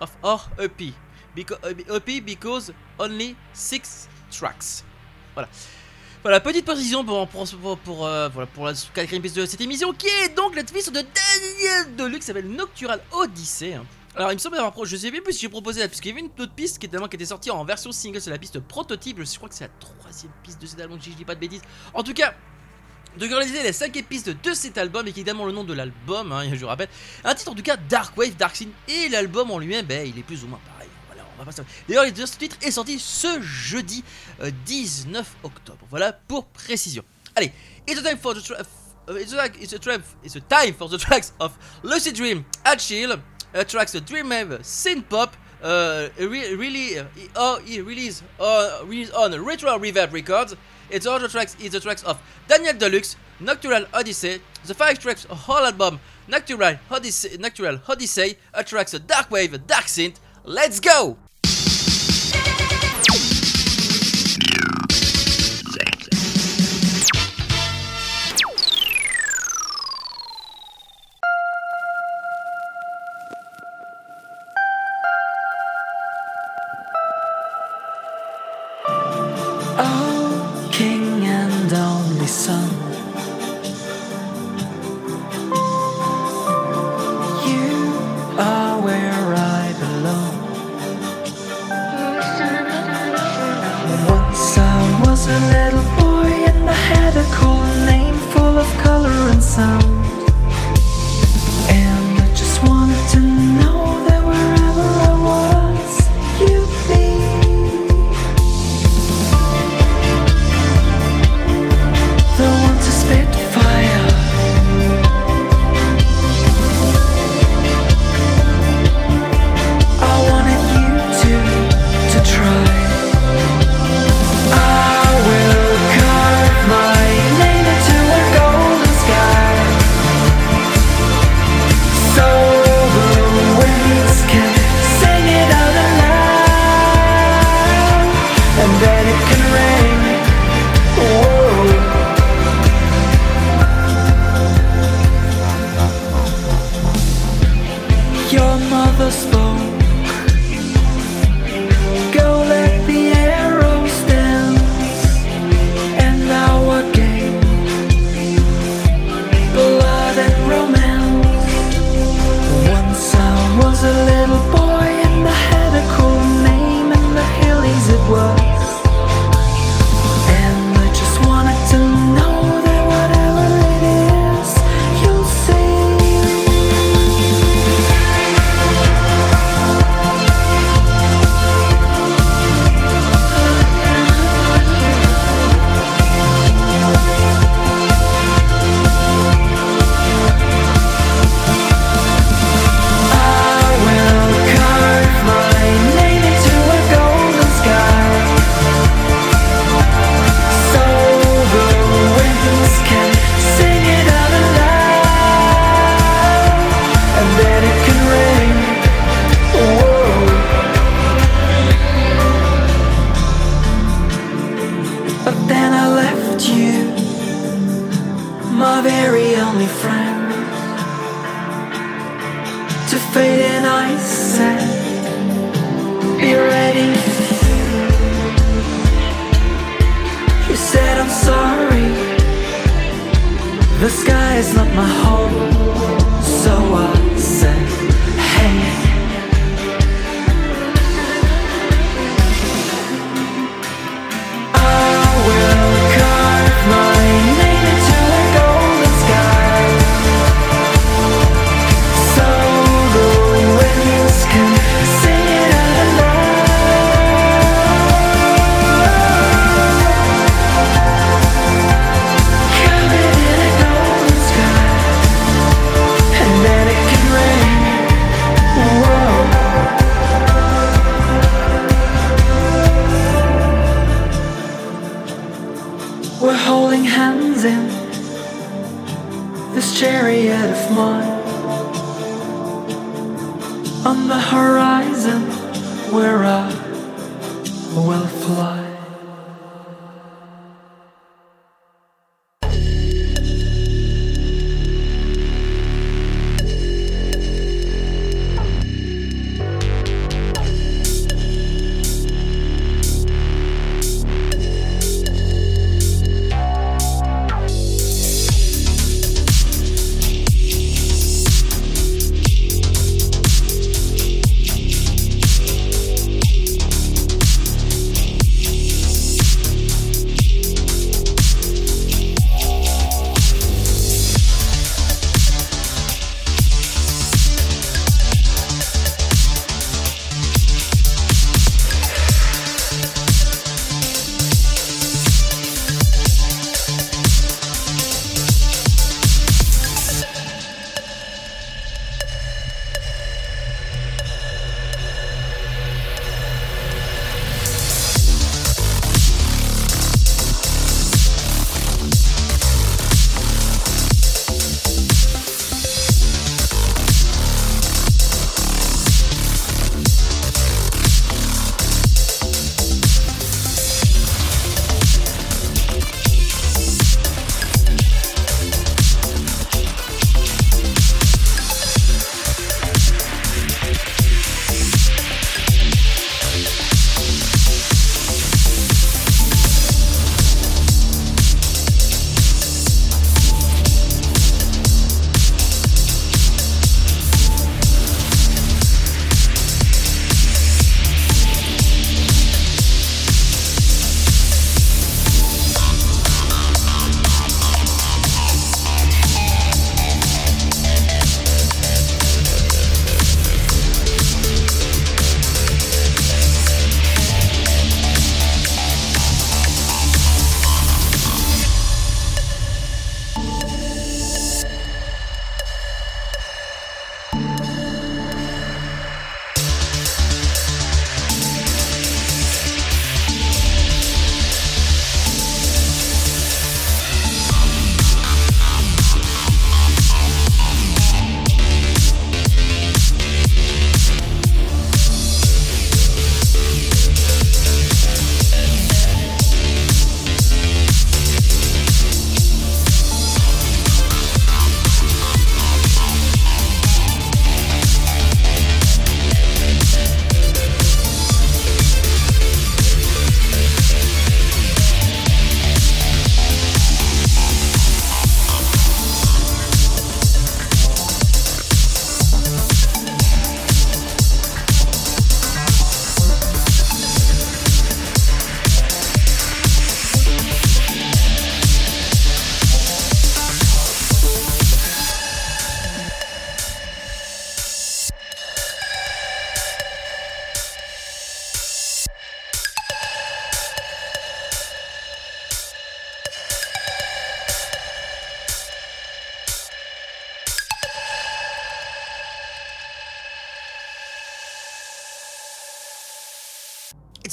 of 0.00 0.10
our 0.24 0.42
EP 0.58 0.92
because 1.36 1.58
EP 1.62 2.24
because 2.26 2.72
only 2.98 3.36
six 3.52 4.08
tracks. 4.32 4.82
Voilà. 5.34 5.48
Voilà, 6.20 6.40
petite 6.40 6.64
précision 6.64 7.04
pour, 7.04 7.28
pour, 7.28 7.46
pour, 7.46 7.78
pour, 7.78 8.04
euh, 8.04 8.28
voilà, 8.28 8.48
pour 8.48 8.66
la 8.66 8.72
quatrième 8.92 9.22
piste 9.22 9.36
de 9.36 9.46
cette 9.46 9.60
émission, 9.60 9.92
qui 9.92 10.08
est 10.08 10.34
donc 10.34 10.56
la 10.56 10.64
piste 10.64 10.90
de 10.90 11.00
Daniel 11.00 11.94
Deluxe, 11.94 12.18
qui 12.18 12.26
s'appelle 12.26 12.48
Noctural 12.48 13.00
Odyssey. 13.12 13.74
Hein. 13.74 13.84
Alors 14.18 14.32
il 14.32 14.34
me 14.34 14.40
semble 14.40 14.56
avoir 14.56 14.74
je 14.84 14.96
sais 14.96 15.12
plus 15.12 15.32
si 15.32 15.42
j'ai 15.42 15.48
proposé 15.48 15.78
là, 15.78 15.86
puisqu'il 15.86 16.08
y 16.08 16.10
avait 16.10 16.22
une 16.22 16.42
autre 16.42 16.52
piste 16.52 16.80
qui 16.80 16.86
était, 16.86 16.98
qui 16.98 17.14
était 17.14 17.24
sortie 17.24 17.52
en 17.52 17.64
version 17.64 17.92
single, 17.92 18.20
c'est 18.20 18.30
la 18.30 18.38
piste 18.38 18.58
prototype, 18.58 19.22
je 19.22 19.36
crois 19.36 19.48
que 19.48 19.54
c'est 19.54 19.64
la 19.64 19.70
troisième 19.78 20.32
piste 20.42 20.60
de 20.60 20.66
cet 20.66 20.80
album, 20.80 21.00
si 21.00 21.12
je 21.12 21.16
dis 21.16 21.24
pas 21.24 21.36
de 21.36 21.40
bêtises. 21.40 21.62
En 21.94 22.02
tout 22.02 22.14
cas, 22.14 22.34
de 23.16 23.26
réaliser 23.26 23.62
les 23.62 23.72
5 23.72 23.92
pistes 24.08 24.30
de 24.30 24.54
cet 24.54 24.76
album 24.76 25.06
et 25.06 25.12
qui 25.12 25.20
également 25.20 25.46
le 25.46 25.52
nom 25.52 25.62
de 25.62 25.72
l'album, 25.72 26.32
hein, 26.32 26.52
je 26.52 26.64
rappelle. 26.64 26.88
Un 27.22 27.32
titre 27.36 27.52
en 27.52 27.54
tout 27.54 27.62
cas 27.62 27.76
Dark 27.76 28.16
Wave, 28.16 28.34
Dark 28.34 28.56
Scene 28.56 28.72
et 28.88 29.08
l'album 29.08 29.52
en 29.52 29.60
lui-même, 29.60 29.86
ben, 29.86 30.04
il 30.04 30.18
est 30.18 30.24
plus 30.24 30.42
ou 30.42 30.48
moins 30.48 30.60
pareil. 30.72 30.88
Voilà, 31.06 31.22
on 31.38 31.44
va 31.44 31.64
D'ailleurs, 31.88 32.28
ce 32.28 32.36
titre 32.36 32.56
est 32.62 32.72
sorti 32.72 32.98
ce 32.98 33.40
jeudi 33.40 34.02
19 34.66 35.16
euh, 35.16 35.46
octobre. 35.46 35.86
Voilà 35.90 36.12
pour 36.12 36.46
précision. 36.46 37.04
Allez, 37.36 37.52
it's 37.86 38.02
time 38.02 38.18
for 38.18 38.34
the 38.34 38.38
uh, 38.50 39.16
it's, 39.16 39.32
a, 39.32 39.46
it's, 39.60 39.72
a, 39.72 40.00
it's 40.24 40.34
a 40.34 40.40
time 40.40 40.74
for 40.74 40.88
the 40.88 40.98
tracks 40.98 41.32
of 41.38 41.56
Lucid 41.84 42.16
Dream, 42.16 42.42
At 42.64 42.78
Chill. 42.78 43.16
Uh, 43.54 43.64
tracks 43.64 43.94
a 43.94 44.00
Dreamwave 44.00 44.60
synth 44.60 45.08
pop. 45.08 45.36
Uh, 45.62 46.08
re 46.18 46.54
really, 46.54 46.98
uh, 47.34 47.58
he 47.58 47.80
released, 47.80 48.22
uh, 48.38 48.84
on 49.16 49.44
Retro 49.44 49.78
Reverb 49.78 50.12
Records. 50.12 50.54
Its 50.90 51.06
other 51.06 51.28
tracks 51.28 51.56
is 51.60 51.72
the 51.72 51.80
tracks 51.80 52.02
of 52.04 52.20
Daniel 52.46 52.74
Deluxe, 52.74 53.16
Nocturnal 53.40 53.86
Odyssey, 53.92 54.40
the 54.64 54.74
five 54.74 54.98
tracks 54.98 55.24
whole 55.24 55.66
album 55.66 56.00
Nocturnal 56.28 56.76
Odyssey, 56.90 57.36
Noctural 57.38 57.80
Odyssey, 57.88 58.36
attracts 58.54 58.94
a 58.94 58.98
dark 58.98 59.30
wave, 59.30 59.66
dark 59.66 59.84
synth. 59.84 60.16
Let's 60.44 60.80
go! 60.80 61.18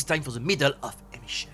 Time 0.06 0.24
for 0.24 0.34
the 0.34 0.40
middle 0.40 0.76
of 0.82 0.94
emission. 1.14 1.50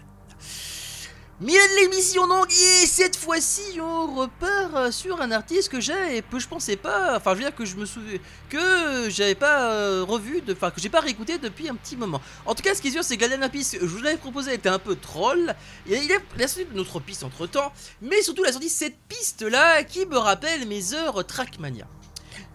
Milieu 1.39 1.57
de 1.59 1.81
l'émission 1.81 2.27
donc, 2.27 2.51
et 2.51 2.85
cette 2.85 3.15
fois-ci 3.15 3.81
on 3.81 4.15
repart 4.15 4.91
sur 4.91 5.19
un 5.19 5.31
artiste 5.31 5.69
que 5.69 5.79
j'ai 5.79 6.21
que 6.29 6.37
je 6.37 6.47
pensais 6.47 6.75
pas, 6.75 7.17
enfin 7.17 7.31
je 7.31 7.37
veux 7.37 7.43
dire 7.45 7.55
que 7.55 7.65
je 7.65 7.77
me 7.77 7.85
souviens, 7.87 8.19
que 8.47 9.09
j'avais 9.09 9.33
pas 9.33 9.71
euh, 9.71 10.05
revu, 10.07 10.41
de- 10.41 10.53
enfin 10.53 10.69
que 10.69 10.79
j'ai 10.79 10.89
pas 10.89 10.99
réécouté 10.99 11.39
depuis 11.39 11.67
un 11.67 11.73
petit 11.73 11.97
moment. 11.97 12.21
En 12.45 12.53
tout 12.53 12.61
cas 12.61 12.75
ce 12.75 12.81
qui 12.83 12.89
est 12.89 12.91
sûr 12.91 13.03
c'est 13.03 13.17
que 13.17 13.23
la 13.23 13.29
dernière 13.29 13.49
piste 13.49 13.75
je 13.81 13.85
vous 13.87 14.03
l'avais 14.03 14.17
proposée 14.17 14.53
était 14.53 14.69
un 14.69 14.77
peu 14.77 14.95
troll, 14.95 15.55
il 15.87 15.95
a, 16.11 16.47
sorti 16.47 16.67
une 16.71 16.79
autre 16.79 16.99
piste 16.99 17.23
entre 17.23 17.47
temps, 17.47 17.73
mais 18.03 18.21
surtout 18.21 18.43
il 18.45 18.49
a 18.49 18.51
sorti 18.51 18.69
cette 18.69 18.99
piste 19.07 19.41
là 19.41 19.83
qui 19.83 20.05
me 20.05 20.17
rappelle 20.19 20.67
mes 20.67 20.93
heures 20.93 21.25
Trackmania. 21.25 21.87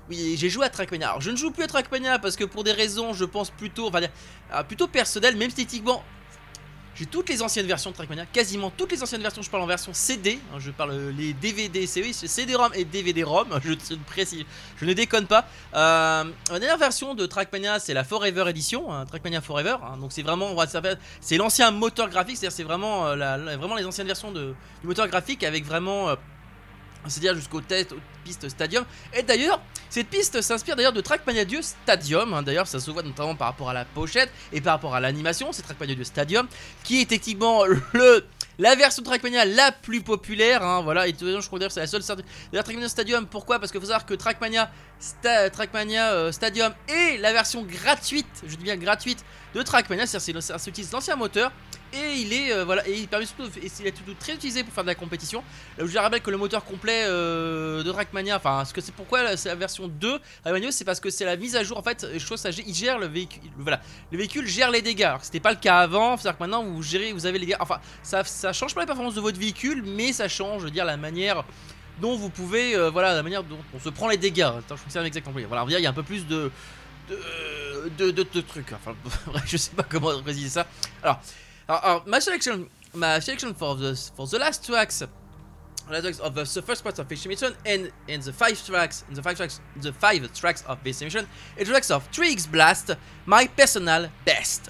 Oui, 0.08 0.36
j'ai 0.38 0.48
joué 0.48 0.64
à 0.66 0.68
Trackmania. 0.68 1.08
Alors, 1.10 1.20
je 1.20 1.30
ne 1.30 1.36
joue 1.36 1.50
plus 1.50 1.64
à 1.64 1.66
Trackmania 1.66 2.18
parce 2.18 2.36
que 2.36 2.44
pour 2.44 2.62
des 2.62 2.72
raisons, 2.72 3.12
je 3.12 3.24
pense 3.24 3.50
plutôt, 3.50 3.90
euh, 3.92 4.62
plutôt 4.62 4.86
personnelles, 4.86 5.36
même 5.36 5.48
esthétiquement, 5.48 6.04
j'ai 6.94 7.04
toutes 7.04 7.28
les 7.28 7.42
anciennes 7.42 7.66
versions 7.66 7.90
de 7.90 7.94
Trackmania, 7.96 8.24
quasiment 8.24 8.70
toutes 8.70 8.92
les 8.92 9.02
anciennes 9.02 9.20
versions. 9.20 9.42
Je 9.42 9.50
parle 9.50 9.64
en 9.64 9.66
version 9.66 9.92
CD, 9.92 10.38
hein, 10.50 10.58
je 10.58 10.70
parle 10.70 10.92
euh, 10.92 11.12
les 11.12 11.34
DVD, 11.34 11.86
oui, 11.96 12.14
c'est 12.14 12.26
CD-ROM 12.26 12.70
et 12.74 12.84
DVD-ROM. 12.84 13.48
Je 13.64 14.84
ne 14.84 14.92
déconne 14.94 15.26
pas. 15.26 15.46
Euh, 15.74 16.24
la 16.50 16.58
dernière 16.58 16.78
version 16.78 17.14
de 17.14 17.26
Trackmania, 17.26 17.80
c'est 17.80 17.92
la 17.92 18.04
Forever 18.04 18.48
Edition, 18.48 18.92
hein, 18.92 19.04
Trackmania 19.06 19.40
Forever. 19.40 19.76
hein, 19.82 19.98
donc 19.98 20.12
c'est 20.12 20.22
vraiment, 20.22 20.54
c'est 21.20 21.36
l'ancien 21.36 21.70
moteur 21.70 22.08
graphique, 22.08 22.36
c'est-à-dire 22.36 22.56
c'est 22.56 22.62
vraiment, 22.62 23.14
les 23.14 23.84
anciennes 23.84 24.06
versions 24.06 24.32
du 24.32 24.54
moteur 24.84 25.08
graphique 25.08 25.42
avec 25.44 25.66
vraiment, 25.66 26.16
c'est-à-dire 27.08 27.34
jusqu'au 27.34 27.60
test, 27.60 27.92
aux 27.92 27.96
pistes 28.24 28.48
Stadium. 28.48 28.84
Et 29.14 29.22
d'ailleurs, 29.22 29.60
cette 29.90 30.08
piste 30.08 30.40
s'inspire 30.42 30.76
d'ailleurs 30.76 30.92
de 30.92 31.00
Trackmania 31.00 31.44
2 31.44 31.62
Stadium. 31.62 32.34
hein. 32.34 32.42
D'ailleurs, 32.42 32.66
ça 32.66 32.80
se 32.80 32.90
voit 32.90 33.02
notamment 33.02 33.34
par 33.34 33.48
rapport 33.48 33.70
à 33.70 33.74
la 33.74 33.84
pochette 33.84 34.30
et 34.52 34.60
par 34.60 34.74
rapport 34.74 34.94
à 34.94 35.00
l'animation. 35.00 35.52
C'est 35.52 35.62
Trackmania 35.62 35.94
2 35.94 36.04
Stadium 36.04 36.46
qui 36.84 37.00
est 37.00 37.06
techniquement 37.06 37.64
le 37.92 38.24
la 38.58 38.74
version 38.74 39.02
de 39.02 39.06
Trackmania 39.06 39.44
la 39.44 39.70
plus 39.70 40.00
populaire. 40.00 40.62
hein, 40.64 40.80
voilà, 40.82 41.06
et 41.06 41.12
de 41.12 41.40
je 41.40 41.46
crois 41.46 41.58
que 41.58 41.68
c'est 41.68 41.80
la 41.80 41.86
seule. 41.86 42.02
sorte- 42.02 42.22
D'ailleurs, 42.50 42.64
Trackmania 42.64 42.88
Stadium, 42.88 43.26
pourquoi? 43.26 43.58
Parce 43.58 43.70
qu'il 43.70 43.80
faut 43.80 43.86
savoir 43.86 44.06
que 44.06 44.14
Trackmania, 44.14 44.70
Trackmania 45.52 46.12
euh, 46.12 46.32
Stadium 46.32 46.72
est 46.88 47.18
la 47.18 47.32
version 47.32 47.62
gratuite, 47.62 48.26
je 48.46 48.56
dis 48.56 48.64
bien 48.64 48.76
gratuite, 48.76 49.24
de 49.54 49.62
Trackmania. 49.62 50.06
C'est-à-dire, 50.06 50.42
c'est- 50.42 50.58
ça 50.58 50.70
utilise 50.70 50.90
l'ancien 50.92 51.16
moteur. 51.16 51.52
Et 51.92 52.14
il 52.16 52.32
est 52.32 52.52
euh, 52.52 52.64
voilà 52.64 52.86
et 52.88 52.92
il 52.92 53.08
permet 53.08 53.26
surtout 53.26 53.46
et 53.58 53.70
il 53.80 53.86
est 53.86 53.96
surtout 53.96 54.14
très 54.18 54.34
utilisé 54.34 54.64
pour 54.64 54.72
faire 54.72 54.84
de 54.84 54.88
la 54.88 54.94
compétition. 54.94 55.42
Là 55.78 55.84
où 55.84 55.86
je 55.86 55.96
rappelle 55.98 56.20
que 56.20 56.30
le 56.30 56.36
moteur 56.36 56.64
complet 56.64 57.04
euh, 57.06 57.82
de 57.82 57.92
Trackmania, 57.92 58.36
enfin 58.36 58.64
ce 58.64 58.74
que 58.74 58.80
c'est 58.80 58.92
pourquoi 58.92 59.36
c'est 59.36 59.48
la 59.48 59.54
version 59.54 59.86
2 59.86 60.20
Trackmania, 60.42 60.72
c'est 60.72 60.84
parce 60.84 61.00
que 61.00 61.10
c'est 61.10 61.24
la 61.24 61.36
mise 61.36 61.54
à 61.54 61.62
jour 61.62 61.78
en 61.78 61.82
fait. 61.82 62.06
Je 62.16 62.62
il 62.66 62.74
gère 62.74 62.98
le 62.98 63.06
véhicule, 63.06 63.40
voilà, 63.58 63.80
le 64.10 64.18
véhicule 64.18 64.46
gère 64.46 64.70
les 64.70 64.82
dégâts. 64.82 65.04
Alors 65.04 65.20
que 65.20 65.26
c'était 65.26 65.40
pas 65.40 65.52
le 65.52 65.58
cas 65.58 65.78
avant, 65.78 66.16
c'est-à-dire 66.16 66.38
que 66.38 66.42
maintenant 66.42 66.64
vous 66.64 66.82
gérez, 66.82 67.12
vous 67.12 67.26
avez 67.26 67.38
les 67.38 67.46
dégâts. 67.46 67.58
Enfin 67.60 67.80
ça 68.02 68.24
ça 68.24 68.52
change 68.52 68.74
pas 68.74 68.80
les 68.80 68.86
performances 68.86 69.14
de 69.14 69.20
votre 69.20 69.38
véhicule, 69.38 69.82
mais 69.84 70.12
ça 70.12 70.28
change, 70.28 70.62
je 70.62 70.64
veux 70.66 70.72
dire 70.72 70.84
la 70.84 70.96
manière 70.96 71.44
dont 72.00 72.16
vous 72.16 72.28
pouvez, 72.28 72.76
euh, 72.76 72.90
voilà, 72.90 73.14
la 73.14 73.22
manière 73.22 73.42
dont 73.42 73.58
on 73.74 73.80
se 73.80 73.88
prend 73.88 74.08
les 74.08 74.18
dégâts. 74.18 74.42
Attends, 74.42 74.76
je 74.76 74.92
sais 74.92 75.06
exactement. 75.06 75.36
Voilà, 75.46 75.62
on 75.62 75.66
va 75.66 75.70
dire 75.70 75.78
il 75.78 75.84
y 75.84 75.86
a 75.86 75.90
un 75.90 75.94
peu 75.94 76.02
plus 76.02 76.26
de 76.26 76.50
de, 77.98 78.10
de, 78.10 78.40
trucs. 78.40 78.72
Enfin, 78.72 78.94
je 79.46 79.56
sais 79.56 79.70
pas 79.70 79.84
comment 79.84 80.20
préciser 80.22 80.48
ça. 80.48 80.66
Alors, 81.02 81.20
alors, 81.68 81.84
alors, 81.84 82.02
my 82.06 82.18
selection, 82.18 82.68
my 82.94 83.18
selection 83.18 83.54
for 83.54 83.74
the 83.74 83.94
for 84.14 84.26
the 84.26 84.38
last 84.38 84.64
tracks, 84.64 85.02
last 85.90 86.02
tracks 86.02 86.20
of 86.20 86.34
the, 86.34 86.44
the 86.44 86.62
first 86.62 86.84
part 86.84 86.98
of 86.98 87.08
Fish 87.08 87.26
Mission 87.26 87.54
and 87.64 87.90
and 88.08 88.22
the 88.22 88.32
five 88.32 88.64
tracks, 88.64 89.04
in 89.08 89.14
the 89.14 89.22
five 89.22 89.36
tracks, 89.36 89.60
the 89.76 89.92
five 89.92 90.32
tracks 90.32 90.62
of 90.66 90.78
Fish 90.80 91.00
Mission, 91.00 91.26
it 91.56 91.66
tracks 91.66 91.90
of 91.90 92.10
3X 92.12 92.50
Blast, 92.50 92.90
my 93.24 93.46
personal 93.46 94.08
best. 94.24 94.68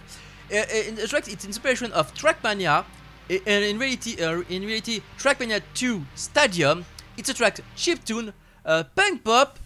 Uh, 0.50 0.56
uh, 0.58 0.88
in 0.88 0.94
the 0.94 1.06
track, 1.06 1.28
it's 1.28 1.44
inspiration 1.44 1.92
of 1.92 2.14
Trackmania, 2.14 2.84
uh, 2.84 2.84
and 3.28 3.64
in 3.64 3.78
reality, 3.78 4.22
uh, 4.22 4.40
in 4.48 4.64
reality, 4.64 5.02
Trackmania 5.18 5.60
2 5.74 6.02
Stadium. 6.14 6.84
It's 7.16 7.28
a 7.28 7.34
track 7.34 7.58
chiptune, 7.76 8.32
uh, 8.64 8.84
punk 8.94 9.24
pop, 9.24 9.58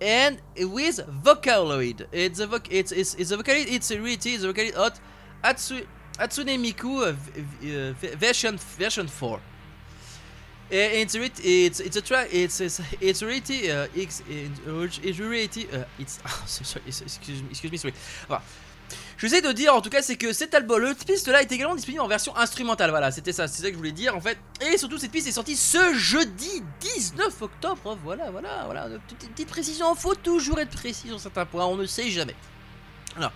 and 0.00 0.40
with 0.58 1.00
Vocaloid. 1.22 2.06
It's 2.12 2.40
a 2.40 2.46
voc 2.46 2.66
it's 2.70 2.92
it's 2.92 3.14
it's 3.14 3.30
a 3.30 3.36
Vocaloid. 3.36 3.66
It's 3.68 3.90
a 3.90 4.00
reality. 4.00 4.34
It's 4.34 4.44
a 4.44 4.52
Vocaloid 4.52 4.74
hot 4.74 5.00
Atsu 5.42 5.86
Atsune 6.18 6.58
Miku 6.58 7.00
uh, 7.02 7.12
v- 7.12 7.42
v- 7.60 7.72
uh, 7.90 7.92
v- 8.00 8.16
version 8.16 8.56
version 8.78 9.06
4. 9.06 9.40
Uh, 10.70 10.74
it's 10.74 11.14
it's 11.14 11.80
it's 11.80 11.96
a 11.96 12.02
track 12.02 12.28
it's 12.32 12.60
it's 12.60 12.80
it's 13.00 13.22
a 13.22 13.26
reality 13.26 13.70
uh, 13.70 13.86
it's 13.94 14.22
reality 15.18 15.66
uh, 15.72 15.84
it's 15.98 16.18
so- 16.46 16.64
sorry, 16.64 16.84
excuse 16.86 17.42
me 17.42 17.48
excuse 17.50 17.70
me 17.72 17.78
sorry. 17.78 17.94
Voilà. 18.26 18.42
Je 19.18 19.26
sais 19.26 19.42
de 19.42 19.50
dire 19.52 19.74
en 19.74 19.80
tout 19.80 19.90
cas 19.90 20.00
c'est 20.02 20.16
que 20.16 20.32
cette 20.32 20.54
album 20.54 20.80
le 20.80 20.94
piste 20.94 21.26
là 21.28 21.42
est 21.42 21.50
également 21.52 21.74
disponible 21.74 22.02
en 22.02 22.06
version 22.08 22.34
instrumentale 22.36 22.90
voilà 22.90 23.10
c'était 23.10 23.32
ça 23.32 23.48
c'est 23.48 23.62
ça 23.62 23.68
que 23.68 23.72
je 23.72 23.76
voulais 23.78 23.92
dire 23.92 24.14
en 24.16 24.20
fait 24.20 24.38
et 24.60 24.78
surtout 24.78 24.96
cette 24.98 25.10
piste 25.10 25.26
est 25.26 25.32
sortie 25.32 25.56
ce 25.56 25.92
jeudi 25.94 26.62
19 26.80 27.42
octobre 27.42 27.98
voilà 28.04 28.30
voilà 28.30 28.62
voilà 28.66 28.86
une 28.86 28.98
petite, 29.00 29.30
petite 29.32 29.48
précision 29.48 29.94
faut 29.96 30.14
toujours 30.14 30.58
être 30.60 30.70
précis 30.70 31.08
sur 31.08 31.18
certains 31.20 31.44
points 31.46 31.66
on 31.66 31.74
ne 31.76 31.84
sait 31.86 32.08
jamais 32.10 32.34
alors 33.16 33.32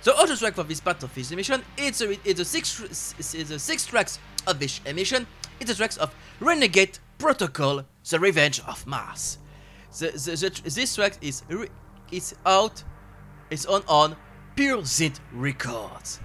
So 0.00 0.14
audio 0.16 0.36
track 0.36 0.54
for 0.54 0.62
this 0.64 0.80
part 0.80 1.02
of 1.02 1.14
this 1.14 1.32
emission 1.32 1.62
it's 1.76 2.00
a, 2.00 2.12
it's 2.28 2.40
a 2.40 2.44
six 2.44 2.80
it's 3.18 3.50
a 3.50 3.58
six 3.58 3.86
tracks 3.86 4.18
of 4.46 4.58
this 4.60 4.80
emission 4.86 5.26
it's 5.58 5.70
the 5.70 5.76
tracks 5.76 5.96
of 5.96 6.14
Renegade 6.40 6.98
Protocol 7.18 7.82
The 8.08 8.20
Revenge 8.20 8.60
of 8.66 8.86
Mars 8.86 9.38
the, 9.98 10.08
the, 10.10 10.60
the, 10.62 10.70
this 10.70 10.94
track 10.94 11.14
is 11.20 11.42
is 12.10 12.34
out 12.44 12.84
it's 13.50 13.66
on 13.66 13.82
on 13.88 14.16
Pure 14.54 14.84
Zit 14.84 15.20
Records. 15.32 16.20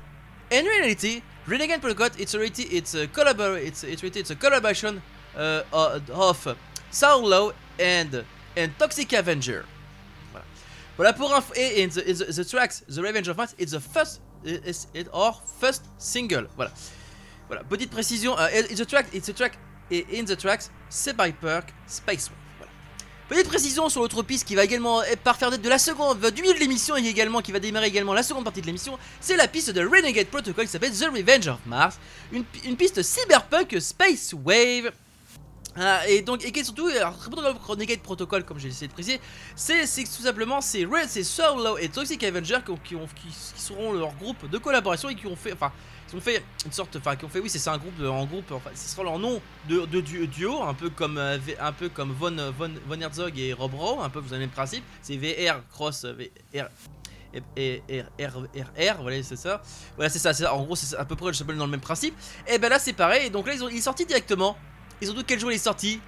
In 0.50 0.66
reality, 0.66 1.22
Renegade 1.48 1.82
Protocol 1.82 2.10
it's 2.18 2.36
already 2.36 2.64
it's 2.64 2.94
a 2.96 3.08
collabor 3.08 3.58
it's 3.58 3.84
it's 3.84 4.04
it's 4.04 4.32
a 4.32 4.36
collaboration 4.36 5.02
uh, 5.36 5.64
uh, 5.72 6.00
of 6.12 6.58
Saulo 6.92 7.54
and 7.80 8.26
and 8.58 8.78
Toxic 8.78 9.14
Avenger. 9.14 9.66
Voilà. 11.02 11.14
Pour 11.14 11.34
info. 11.34 11.52
Et 11.56 11.88
the, 11.88 11.96
the, 11.96 12.32
the 12.32 12.48
tracks 12.48 12.84
The 12.88 13.00
Revenge 13.00 13.28
of 13.28 13.36
Mars 13.36 13.56
it's 13.58 13.72
the 13.72 13.80
first 13.80 14.22
or 15.12 15.42
first 15.60 15.86
single. 15.98 16.46
Voilà. 16.56 16.72
Voilà. 17.48 17.64
Petite 17.64 17.90
précision. 17.90 18.36
Uh, 18.38 18.50
it's 18.70 18.80
a 18.80 18.86
track 18.86 19.08
it's 19.12 19.28
a 19.28 19.34
track 19.34 19.58
in 19.90 20.26
the 20.26 20.38
tracks 20.38 20.70
Sebai 20.92 21.34
Perk 21.34 21.74
Space 21.88 22.30
Wave. 22.30 22.38
Voilà. 22.60 22.72
Petite 23.30 23.48
précision 23.48 23.90
sur 23.90 24.02
l'autre 24.02 24.22
piste 24.22 24.46
qui 24.46 24.54
va 24.54 24.64
également 24.64 25.02
être 25.02 25.22
par 25.22 25.38
faire 25.38 25.50
de 25.50 25.70
la 25.70 25.80
seconde, 25.80 26.20
du 26.20 26.44
milieu 26.44 26.54
de 26.54 26.60
l'émission 26.60 26.96
et 26.96 27.08
également 27.08 27.42
qui 27.42 27.52
va 27.52 27.60
démarrer 27.60 27.88
également 27.88 28.14
la 28.14 28.22
seconde 28.22 28.44
partie 28.44 28.62
de 28.62 28.68
l'émission, 28.68 29.00
c'est 29.20 29.36
la 29.36 29.48
piste 29.48 29.72
de 29.72 29.84
Renegade 29.84 30.28
Protocol 30.28 30.66
qui 30.66 30.72
s'appelle 30.72 30.92
The 30.92 31.06
Revenge 31.06 31.48
of 31.48 31.66
Mars, 31.66 31.98
une, 32.32 32.46
une 32.64 32.78
piste 32.78 33.02
cyberpunk 33.02 33.76
Space 33.82 34.36
Wave. 34.46 34.92
Ah, 35.78 36.02
et 36.10 36.22
donc, 36.22 36.44
et 36.44 36.52
qui 36.52 36.66
surtout, 36.66 36.88
alors, 36.88 37.14
Protocol- 37.14 37.56
Renegade 37.66 38.00
Protocol, 38.02 38.44
comme 38.44 38.60
j'ai 38.60 38.68
essayé 38.68 38.88
de 38.90 38.94
préciser, 38.94 39.22
c'est 39.56 39.86
tout 40.04 40.24
simplement 40.24 40.60
c'est 40.60 40.84
Red, 40.84 41.08
c'est 41.08 41.24
Solo 41.24 41.78
et 41.78 41.88
Toxic 41.88 42.22
Avenger 42.26 42.58
qui, 42.66 42.74
qui, 42.84 42.96
ont- 42.96 43.08
qui, 43.16 43.28
qui 43.30 43.62
seront 43.62 43.94
leur 43.94 44.14
groupe 44.16 44.50
de 44.50 44.58
collaboration 44.58 45.08
et 45.08 45.16
qui 45.16 45.28
ont 45.28 45.36
fait, 45.38 45.54
enfin, 45.54 45.72
ils 46.12 46.18
ont 46.18 46.20
fait 46.22 46.44
une 46.66 46.74
sorte, 46.74 46.98
enfin, 46.98 47.16
qui 47.16 47.24
ont 47.24 47.30
fait, 47.30 47.40
oui, 47.40 47.50
c'est 47.50 47.58
ça, 47.58 47.72
un 47.72 47.78
groupe, 47.78 47.96
de- 47.98 48.06
en 48.08 48.26
groupe, 48.26 48.52
enfin, 48.52 48.70
ce 48.76 48.90
sera 48.90 49.04
leur 49.04 49.18
nom 49.18 49.42
de, 49.70 49.86
de 49.86 50.02
du- 50.02 50.28
duo, 50.28 50.62
un 50.62 50.74
peu 50.74 50.90
comme, 50.90 51.18
euh, 51.18 51.38
un 51.62 51.72
peu 51.72 51.88
comme 51.88 52.12
Von, 52.20 52.36
Herzog 53.00 53.40
et 53.40 53.54
Rob 53.54 53.74
Rowe, 53.74 54.02
un 54.04 54.10
peu, 54.10 54.20
vous 54.20 54.28
avez 54.34 54.42
le 54.42 54.48
même 54.48 54.50
principe, 54.50 54.84
c'est 55.02 55.16
VR 55.16 55.62
cross 55.72 56.04
euh, 56.04 56.14
VR. 56.54 56.66
Et 57.56 57.82
R, 58.20 59.02
voilà, 59.02 59.24
c'est 59.24 59.38
ça. 59.38 59.62
Voilà, 59.96 60.10
c'est 60.10 60.20
ça. 60.20 60.54
En 60.54 60.64
gros, 60.64 60.76
c'est 60.76 60.98
à 60.98 61.06
peu 61.06 61.16
près, 61.16 61.32
je 61.32 61.46
dans 61.46 61.64
le 61.66 61.72
même 61.72 61.80
principe. 61.80 62.14
Et 62.46 62.58
ben 62.58 62.68
là, 62.68 62.78
c'est 62.78 62.92
pareil. 62.92 63.28
Et 63.28 63.30
donc 63.30 63.48
là, 63.48 63.54
ils 63.54 63.64
ont, 63.64 63.70
il 63.70 63.78
est 63.78 63.82
sorti 63.82 64.06
directement. 64.06 64.58
Et 65.02 65.06
surtout, 65.06 65.24
quel 65.26 65.40
jour 65.40 65.52
il 65.52 65.56
est 65.56 65.58
sorti 65.58 66.00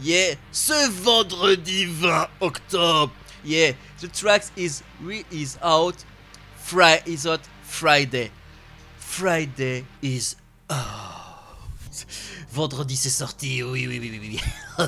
Yeah, 0.00 0.34
ce 0.52 0.90
vendredi 0.90 1.86
20 1.86 2.28
octobre. 2.40 3.12
Yeah, 3.44 3.72
the 4.00 4.08
track 4.12 4.44
is 4.56 4.82
re 5.02 5.24
is 5.32 5.58
out. 5.62 5.96
Friday 6.56 7.02
is 7.06 7.26
out. 7.26 7.40
Friday. 7.62 8.30
Friday 8.98 9.84
is 10.02 10.36
out. 10.70 10.78
Vendredi 12.52 12.96
c'est 12.96 13.10
sorti, 13.10 13.62
oui, 13.62 13.86
oui, 13.86 13.98
oui, 13.98 14.10
oui, 14.12 14.20
oui. 14.20 14.40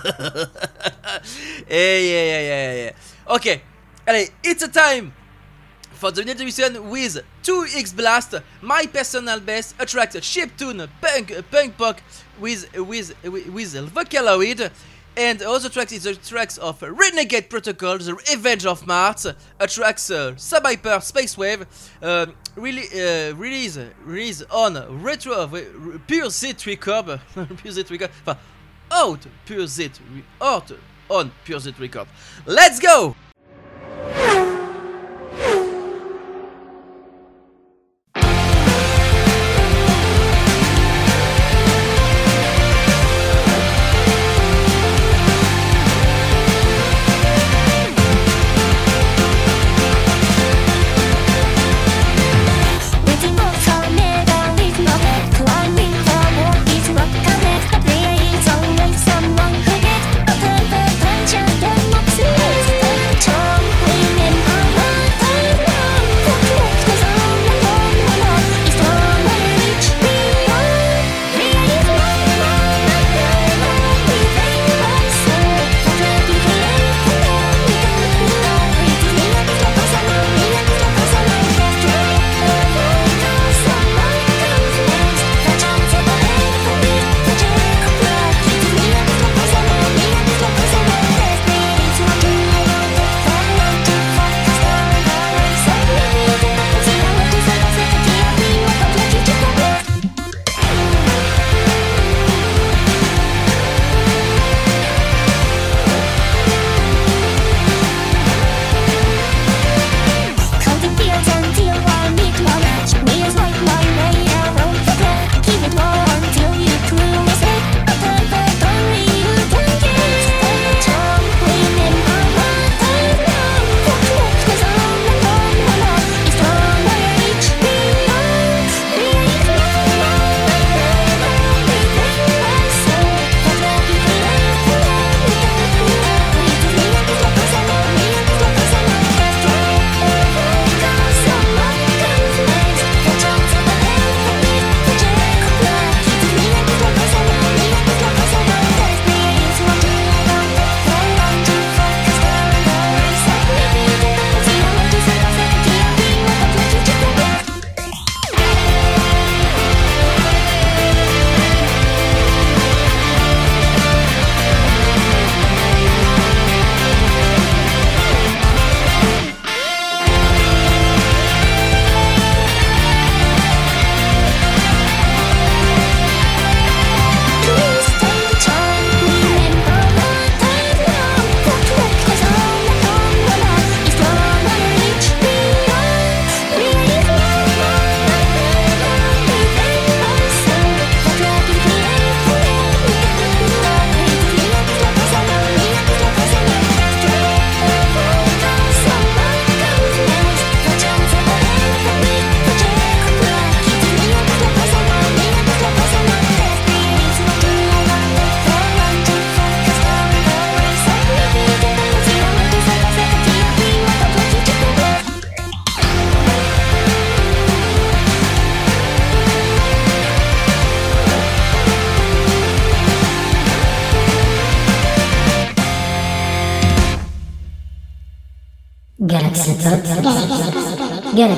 hey, 1.68 2.07
yeah, 2.07 2.24
yeah, 2.24 2.42
yeah, 2.42 2.74
yeah. 2.85 2.92
Ok, 3.27 3.61
allez, 4.07 4.31
it's 4.42 4.62
a 4.62 4.68
time 4.68 5.12
for 5.94 6.11
the 6.11 6.24
next 6.24 6.40
edition 6.40 6.90
with 6.90 7.22
2x 7.42 7.96
Blast, 7.96 8.35
my 8.61 8.87
personal 8.87 9.40
best, 9.40 9.74
a 9.78 9.87
track 9.87 10.11
chiptune, 10.12 10.88
punk, 11.00 11.33
punk 11.50 11.76
pop 11.76 12.00
with 12.40 12.72
with 12.76 13.14
with, 13.24 13.48
with 13.48 13.94
Vocaloid. 13.94 14.70
And 15.16 15.40
also 15.42 15.68
tracks 15.68 15.92
is 15.92 16.02
the 16.02 16.16
tracks 16.16 16.59
of 16.59 16.83
Renegade 16.83 17.48
Protocol, 17.48 17.98
The 17.98 18.14
Revenge 18.14 18.66
of 18.66 18.85
Mars, 18.85 19.26
a 19.61 19.66
tracks 19.68 20.11
uh, 20.11 20.33
Subhyper 20.33 21.00
Space 21.00 21.38
Wave, 21.38 21.66
uh, 22.02 22.26
really, 22.57 22.88
uh, 22.92 23.33
release 23.37 23.78
release 24.04 24.42
on 24.50 25.02
Retro 25.02 25.35
uh, 25.35 25.61
Pure 26.09 26.30
Z 26.30 26.57
Record, 26.66 27.20
Pure 27.59 27.72
Z 27.72 27.85
Record, 27.90 28.11
out 28.90 29.26
Pure 29.46 29.66
Z, 29.68 29.90
out 30.40 30.72
on 31.09 31.30
Pure 31.44 31.61
Z 31.61 31.74
Record. 31.78 32.09
Let's 32.46 32.80
go! 32.80 33.14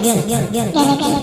Galaxy 0.06 0.72
Pop. 0.72 1.00
Galaxy 1.00 1.15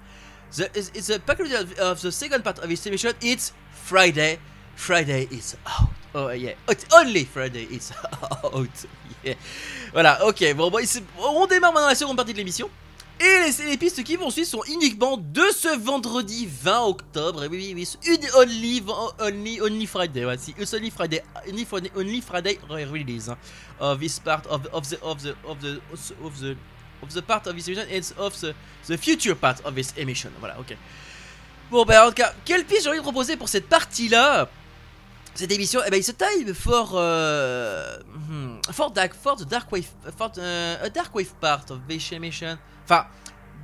The, 0.55 0.65
it's, 0.77 0.91
it's 0.93 1.09
a 1.09 1.19
peculiar 1.19 1.59
of, 1.59 1.73
of 1.79 2.01
the 2.01 2.11
second 2.11 2.43
part 2.43 2.59
of 2.59 2.69
this 2.69 2.85
emission. 2.85 3.13
It's 3.21 3.53
Friday. 3.71 4.39
Friday 4.75 5.27
is 5.31 5.55
out. 5.65 5.89
Oh 6.13 6.29
yeah, 6.31 6.53
it's 6.67 6.85
only 6.93 7.23
Friday 7.23 7.63
it's 7.63 7.91
out. 8.43 8.85
Yeah. 9.23 9.35
Voilà, 9.93 10.19
ok. 10.23 10.53
Bon, 10.55 10.69
bon, 10.69 10.79
on 11.17 11.47
démarre 11.47 11.73
maintenant 11.73 11.87
la 11.87 11.95
seconde 11.95 12.17
partie 12.17 12.33
de 12.33 12.37
l'émission. 12.37 12.69
Et 13.19 13.23
les, 13.23 13.65
les 13.69 13.77
pistes 13.77 14.03
qui 14.03 14.17
vont 14.17 14.29
suivre 14.29 14.47
sont 14.47 14.63
uniquement 14.67 15.15
de 15.17 15.43
ce 15.55 15.77
vendredi 15.77 16.47
20 16.47 16.81
octobre. 16.81 17.47
Oui, 17.49 17.73
oui, 17.73 17.73
oui, 17.73 18.11
une 18.11 18.27
only, 18.35 18.83
only, 19.19 19.61
only 19.61 19.85
Friday. 19.85 20.25
Ouais, 20.25 20.35
c'est 20.37 20.51
it's 20.59 20.73
only 20.73 20.91
Friday, 20.91 21.21
only 21.47 21.65
Friday, 21.65 21.91
only 21.95 22.21
Friday 22.21 22.59
re- 22.69 22.83
release 22.85 23.29
hein, 23.29 23.37
of 23.79 23.99
this 23.99 24.19
part 24.19 24.45
of 24.47 24.67
of 24.73 24.89
the, 24.89 24.97
of 25.01 25.21
the, 25.21 25.35
of 25.47 25.59
the, 25.61 26.55
of 27.01 27.13
the, 27.13 27.21
part 27.21 27.47
of 27.47 27.55
this 27.55 27.67
emission 27.69 27.87
and 27.89 28.13
of 28.17 28.33
the, 28.41 28.97
future 28.97 29.35
part 29.35 29.61
of 29.63 29.73
this 29.75 29.93
emission. 29.97 30.31
Voilà, 30.39 30.59
ok. 30.59 30.75
Bon, 31.71 31.85
ben, 31.85 32.03
en 32.03 32.09
tout 32.09 32.15
cas, 32.15 32.33
quelle 32.43 32.65
piste 32.65 32.83
j'ai 32.83 32.89
envie 32.89 32.99
de 32.99 33.03
proposer 33.03 33.37
pour 33.37 33.47
cette 33.47 33.69
partie-là 33.69 34.49
cette 35.35 35.51
émission, 35.51 35.81
eh 35.85 35.89
ben, 35.89 35.99
it's 35.99 36.07
a 36.07 36.13
time 36.13 36.53
for, 36.53 36.93
uh, 36.93 37.99
hmm, 38.29 38.59
for 38.71 38.89
dark, 38.91 39.13
for 39.13 39.35
the 39.35 39.45
dark 39.45 39.69
wave, 39.69 39.87
for 40.17 40.29
the, 40.31 40.77
a 40.81 40.89
dark 40.89 41.13
wave 41.13 41.33
part 41.41 41.69
of 41.71 41.79
this 41.89 42.11
emission. 42.13 42.57
Enfin, 42.87 43.07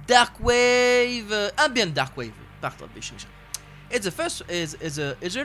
dark 0.08 0.40
wave, 0.40 1.32
ambient 1.58 1.94
dark 1.94 2.18
wave 2.18 2.34
part 2.60 2.82
of 2.82 2.92
this 2.96 3.12
emission. 3.12 3.30
It's 3.92 4.06
the 4.06 4.12
first 4.12 4.42
is 4.50 4.74
is 4.76 4.98
a 4.98 5.16
is 5.22 5.36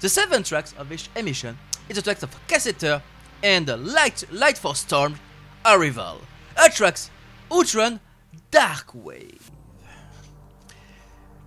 the 0.00 0.08
seven 0.08 0.42
tracks 0.44 0.74
of 0.78 0.88
this 0.88 1.08
emission. 1.16 1.58
It's 1.88 1.98
the 1.98 2.02
tracks 2.02 2.22
of 2.22 2.30
Cassetter 2.46 3.02
and 3.42 3.66
the 3.66 3.76
Light 3.76 4.24
Light 4.30 4.58
for 4.58 4.76
Storm 4.76 5.16
Arrival. 5.66 6.20
A 6.56 6.70
tracks 6.70 7.10
Outrun 7.50 7.98
Dark 8.52 8.94
Wave. 8.94 9.50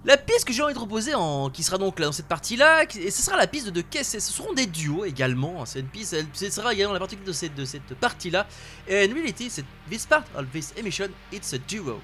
La 0.05 0.17
piste 0.17 0.43
que 0.45 0.51
j'ai 0.51 0.61
envie 0.61 0.73
de 0.73 0.77
proposer, 0.77 1.13
en, 1.15 1.49
qui 1.49 1.63
sera 1.63 1.77
donc 1.77 1.97
là 1.97 2.07
dans 2.07 2.11
cette 2.11 2.27
partie-là, 2.27 2.83
et 2.83 3.09
ce 3.09 3.21
sera 3.23 3.37
la 3.37 3.47
piste 3.47 3.69
de 3.69 3.81
Kess. 3.81 4.11
Ce 4.11 4.19
seront 4.19 4.51
des 4.51 4.65
duos 4.65 5.05
également. 5.05 5.61
hein, 5.61 5.65
Cette 5.65 5.87
piste, 5.89 6.17
ce 6.33 6.49
sera 6.49 6.73
également 6.73 6.91
la 6.93 6.99
partie 6.99 7.15
de 7.15 7.31
cette, 7.31 7.93
partie-là. 8.01 8.45
And 8.89 9.13
reality, 9.13 9.49
this 9.89 10.05
part 10.05 10.25
of 10.35 10.45
this 10.51 10.73
emission, 10.75 11.07
it's 11.31 11.53
a 11.53 11.57
duo. 11.57 12.01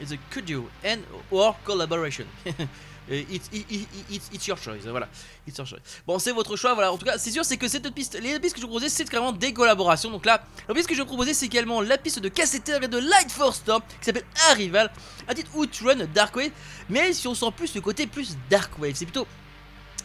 It's 0.00 0.12
a 0.12 0.16
co-duo 0.32 0.68
and 0.84 0.98
or 1.30 1.56
collaboration. 1.64 2.24
It's, 3.12 3.48
it- 3.52 3.66
it- 3.68 4.22
it's, 4.32 4.46
your 4.46 4.56
choice, 4.56 4.82
voilà. 4.86 5.08
It's 5.46 5.58
your 5.58 5.66
choice. 5.66 5.80
Bon, 6.06 6.18
c'est 6.20 6.30
votre 6.30 6.54
choix, 6.56 6.74
voilà. 6.74 6.92
En 6.92 6.96
tout 6.96 7.04
cas, 7.04 7.18
c'est 7.18 7.32
sûr, 7.32 7.44
c'est 7.44 7.56
que 7.56 7.66
cette 7.66 7.90
piste, 7.92 8.16
les 8.20 8.38
pistes 8.38 8.54
que 8.54 8.60
je 8.60 8.66
vous 8.66 8.70
proposais, 8.70 8.88
c'est 8.88 9.04
carrément 9.08 9.32
des 9.32 9.52
collaborations. 9.52 10.10
Donc 10.10 10.24
là, 10.24 10.44
la 10.68 10.74
piste 10.74 10.88
que 10.88 10.94
je 10.94 11.00
vous 11.00 11.06
proposer, 11.06 11.34
c'est 11.34 11.46
également 11.46 11.80
la 11.80 11.98
piste 11.98 12.20
de 12.20 12.28
Cassetter 12.28 12.78
et 12.82 12.86
de 12.88 12.98
Light 12.98 13.32
Force 13.32 13.56
Storm, 13.56 13.82
qui 13.98 14.04
s'appelle 14.06 14.24
Arrival, 14.50 14.92
un 15.26 15.34
titre 15.34 15.50
Outrun 15.56 16.06
Dark 16.14 16.36
Wave. 16.36 16.52
Mais 16.88 17.12
si 17.12 17.26
on 17.26 17.34
sent 17.34 17.50
plus 17.56 17.74
le 17.74 17.80
côté 17.80 18.06
plus 18.06 18.36
Dark 18.48 18.78
Wave, 18.78 18.94
c'est 18.94 19.06
plutôt. 19.06 19.26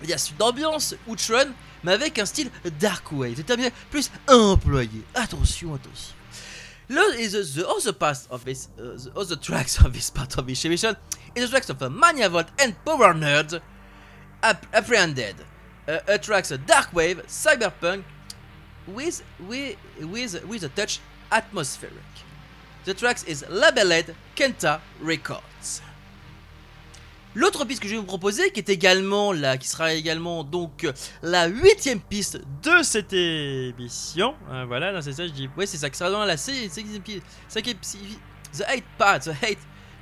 Il 0.02 0.10
y 0.10 0.14
a 0.14 0.18
une 0.18 0.42
ambiance 0.44 0.96
Outrun, 1.08 1.50
mais 1.84 1.94
avec 1.94 2.18
un 2.18 2.26
style 2.26 2.50
Dark 2.80 3.12
Wave. 3.12 3.36
C'est 3.38 3.52
un 3.52 3.70
plus 3.92 4.10
employé. 4.28 5.04
Attention, 5.14 5.76
attention. 5.76 6.16
Le, 6.88 7.02
the, 7.30 7.44
the 7.56 7.66
other 7.66 7.94
part 7.94 8.18
of 8.30 8.46
this, 8.46 8.70
uh, 8.78 8.96
the 8.96 9.12
other 9.16 9.36
tracks 9.40 9.80
of 9.84 9.92
this 9.92 10.12
part 10.12 10.38
of 10.38 10.46
is 11.36 11.46
the 11.46 11.50
tracks 11.50 11.70
of 11.70 11.80
Mania 11.92 12.30
Vault 12.30 12.48
and 12.60 12.74
Power 12.86 13.14
Nerd, 13.14 13.62
App- 14.42 14.66
Apprehended, 14.74 15.36
uh, 15.88 16.00
a 16.08 16.18
tracks 16.18 16.52
Dark 16.66 16.94
Wave, 16.94 17.24
Cyberpunk, 17.28 18.04
with 18.88 19.24
with 19.40 19.76
with 20.00 20.44
with 20.46 20.64
a 20.64 20.70
touch 20.70 21.00
atmospheric. 21.32 21.94
The 22.86 22.94
tracks 22.94 23.24
is 23.24 23.44
labeled 23.50 24.16
Kenta 24.36 24.80
Records. 25.02 25.82
L'autre 27.38 27.66
piste 27.66 27.82
que 27.82 27.88
je 27.90 27.96
vais 27.96 28.00
vous 28.00 28.06
proposer, 28.06 28.50
qui 28.52 28.60
est 28.62 28.70
également 28.70 29.34
la, 29.34 29.58
qui 29.58 29.68
sera 29.68 29.92
également 29.94 30.46
donc 30.46 30.86
euh, 30.86 30.94
la 31.22 31.48
huitième 31.48 32.00
piste 32.00 32.40
de 32.64 32.82
cette 32.82 33.12
émission. 33.12 34.36
Euh, 34.50 34.64
voilà, 34.66 34.94
là 34.94 35.02
c'est 35.02 35.12
ça, 35.12 35.28
je 35.28 35.34
dis, 35.34 35.50
ouais 35.58 35.66
c'est 35.66 35.76
ça, 35.78 35.90
qui 35.90 35.98
sera 35.98 36.10
dans 36.10 36.24
la 36.24 36.38
cinquième 36.38 37.02
piste- 37.02 38.20
the 38.54 38.64
eight 38.70 38.86
part, 38.98 39.20
the 39.20 39.32
eight, 39.44 39.58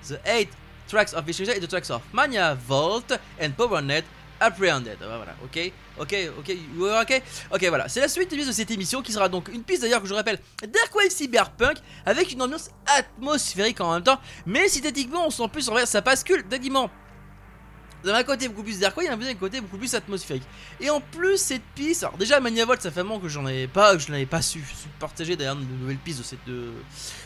the 0.07 0.19
eight 0.27 0.49
tracks 0.93 1.13
of 1.13 1.25
Vision 1.25 1.45
et 1.53 1.59
the 1.59 1.67
tracks 1.67 1.89
of 1.89 2.01
Mania 2.13 2.53
Vault 2.67 3.11
and 3.41 3.51
PowerNet 3.57 4.03
Apprehended. 4.39 4.97
Ah, 5.01 5.05
Voilà, 5.17 5.35
ok, 5.43 5.71
ok, 5.99 6.15
ok, 6.39 6.57
ok, 7.01 7.21
ok, 7.53 7.65
voilà. 7.69 7.87
C'est 7.87 8.01
la 8.01 8.07
suite 8.09 8.31
de 8.31 8.51
cette 8.51 8.71
émission 8.71 9.01
qui 9.01 9.11
sera 9.13 9.29
donc 9.29 9.47
une 9.49 9.63
piste 9.63 9.81
d'ailleurs 9.83 10.01
que 10.01 10.07
je 10.07 10.13
rappelle 10.13 10.39
Dark 10.61 10.93
Wave 10.95 11.09
Cyberpunk 11.09 11.77
avec 12.05 12.31
une 12.33 12.41
ambiance 12.41 12.69
atmosphérique 12.85 13.79
en 13.81 13.93
même 13.93 14.03
temps, 14.03 14.19
mais 14.45 14.67
synthétiquement 14.67 15.25
on 15.27 15.29
sent 15.29 15.47
plus 15.51 15.69
en 15.69 15.73
vrai, 15.73 15.85
ça 15.85 16.01
bascule 16.01 16.43
d'aliment 16.47 16.89
d'un 18.03 18.21
côté 18.23 18.49
beaucoup 18.49 18.63
plus 18.63 18.79
dark 18.79 18.97
wave, 18.97 19.05
et 19.21 19.25
d'un 19.25 19.33
côté 19.35 19.61
beaucoup 19.61 19.77
plus 19.77 19.95
atmosphérique. 19.95 20.43
Et 20.81 20.89
en 20.89 20.99
plus 20.99 21.37
cette 21.37 21.63
piste, 21.73 22.03
alors 22.03 22.17
déjà 22.17 22.41
Maniavolt 22.41 22.81
ça 22.81 22.91
fait 22.91 22.99
un 22.99 23.03
moment 23.03 23.19
que 23.21 23.29
j'en 23.29 23.45
avais 23.45 23.67
pas, 23.67 23.93
que 23.93 23.99
je 23.99 24.11
n'avais 24.11 24.25
pas 24.25 24.41
su, 24.41 24.59
su 24.59 24.89
partager 24.99 25.37
d'ailleurs 25.37 25.55
de 25.55 25.63
nouvelles 25.63 25.95
pistes 25.99 26.19
de 26.19 26.23
cette 26.23 26.45
de- 26.45 26.73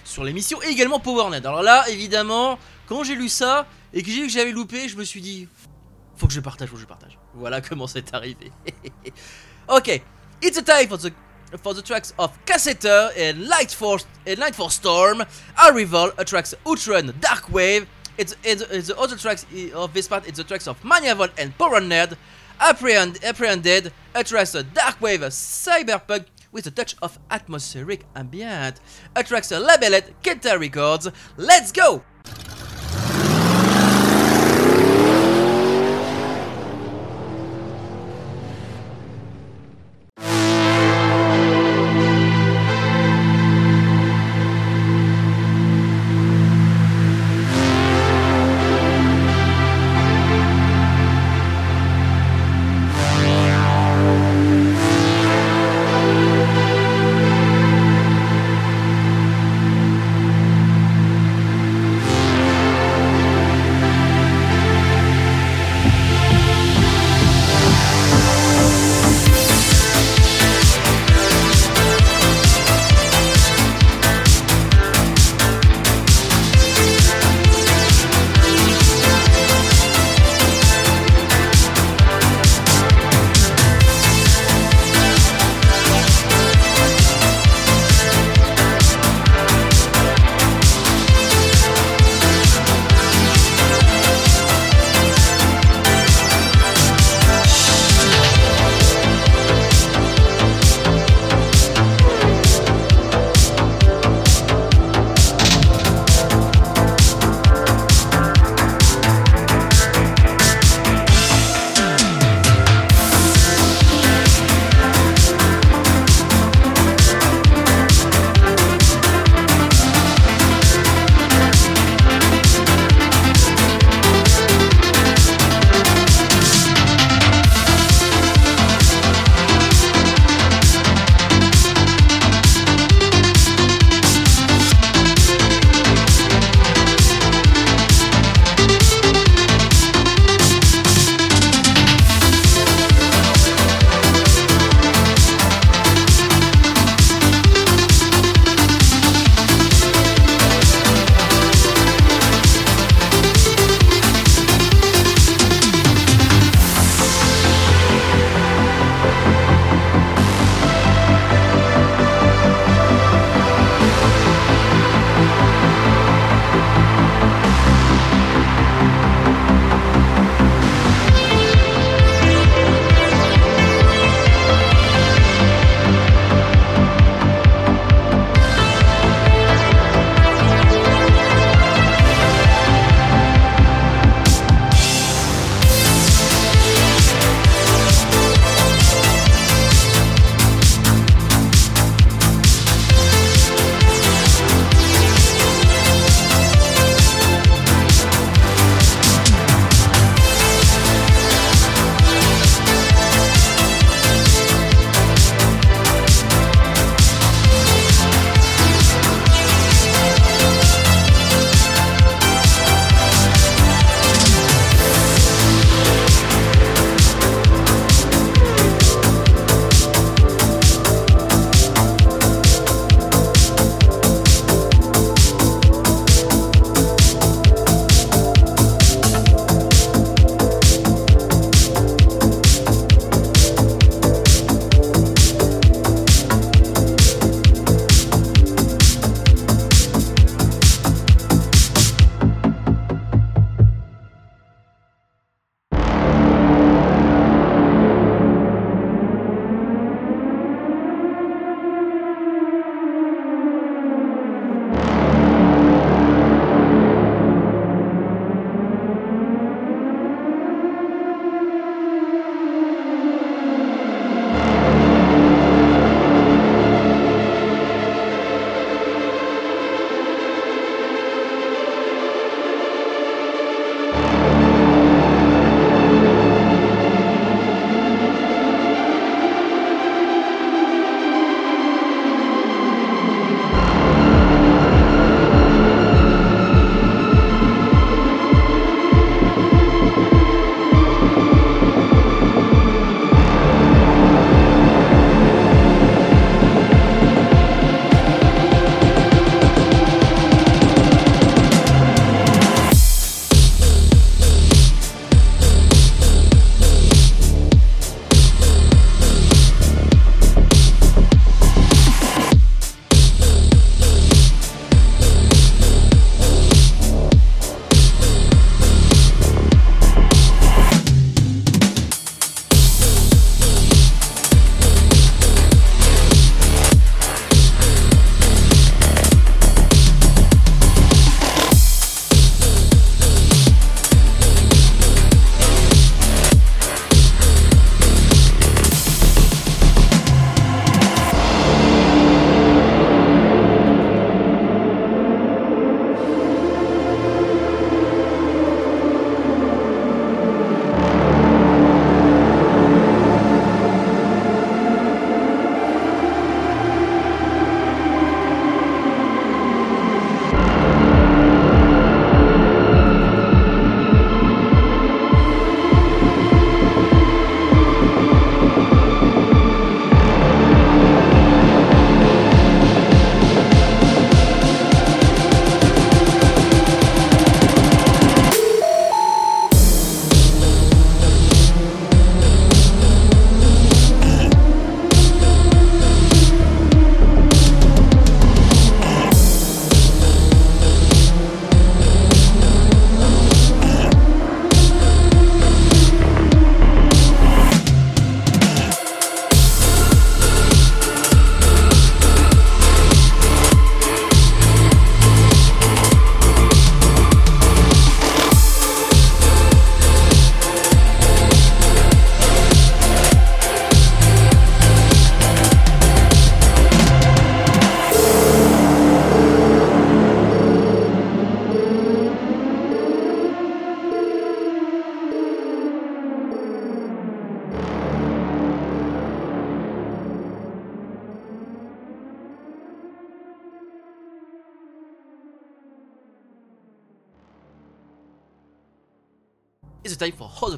sur 0.03 0.24
l'émission, 0.24 0.61
et 0.61 0.68
également 0.68 0.99
PowerNet. 0.99 1.38
Alors 1.47 1.63
là 1.63 1.84
évidemment, 1.89 2.59
quand 2.88 3.03
j'ai 3.03 3.15
lu 3.15 3.29
ça 3.29 3.67
et 3.93 4.01
que 4.01 4.09
j'ai 4.09 4.21
vu 4.21 4.27
que 4.27 4.33
j'avais 4.33 4.51
loupé, 4.51 4.88
je 4.88 4.95
me 4.97 5.03
suis 5.03 5.21
dit 5.21 5.47
faut 6.15 6.27
que 6.27 6.33
je 6.33 6.39
partage, 6.39 6.69
faut 6.69 6.75
que 6.75 6.81
je 6.81 6.88
partage. 6.88 7.17
Voilà 7.33 7.61
comment 7.69 7.88
c'est 7.88 8.13
arrivé. 8.13 8.51
ok, 9.67 10.01
it's 10.41 10.57
a 10.57 10.63
time 10.63 10.89
for 11.61 11.73
the 11.73 11.83
tracks 11.83 12.13
of 12.17 12.31
Cassetter 12.45 13.11
and 13.17 13.47
Light 13.47 13.71
Force 13.71 14.05
and 14.27 14.71
Storm, 14.71 15.23
Arrival, 15.69 16.11
a 16.17 16.25
tracks 16.25 16.55
Outrun, 16.65 17.13
Dark 17.19 17.49
Wave. 17.51 17.85
It's, 18.17 18.35
it's, 18.43 18.88
the 18.88 18.97
other 18.97 19.15
tracks 19.15 19.45
i- 19.53 19.71
of 19.75 19.93
this 19.93 20.07
part. 20.07 20.27
It's 20.27 20.38
the 20.38 20.43
tracks 20.43 20.67
of 20.67 20.81
Maniavolt 20.81 21.31
and 21.38 21.55
Power 21.57 21.79
Nerd, 21.79 22.17
Apprehend, 22.59 23.23
Apprehended, 23.23 23.93
a 24.15 24.23
tracks 24.23 24.53
Dark 24.73 24.99
Wave, 24.99 25.21
Cyberpunk 25.21 26.25
with 26.51 26.65
a 26.65 26.71
touch 26.71 26.95
of 27.03 27.19
atmospheric 27.29 28.05
ambient, 28.15 28.79
a 29.15 29.23
tracks 29.23 29.51
labeled 29.51 30.03
Kenta 30.23 30.59
Records. 30.59 31.09
Let's 31.38 31.71
go! 31.71 32.03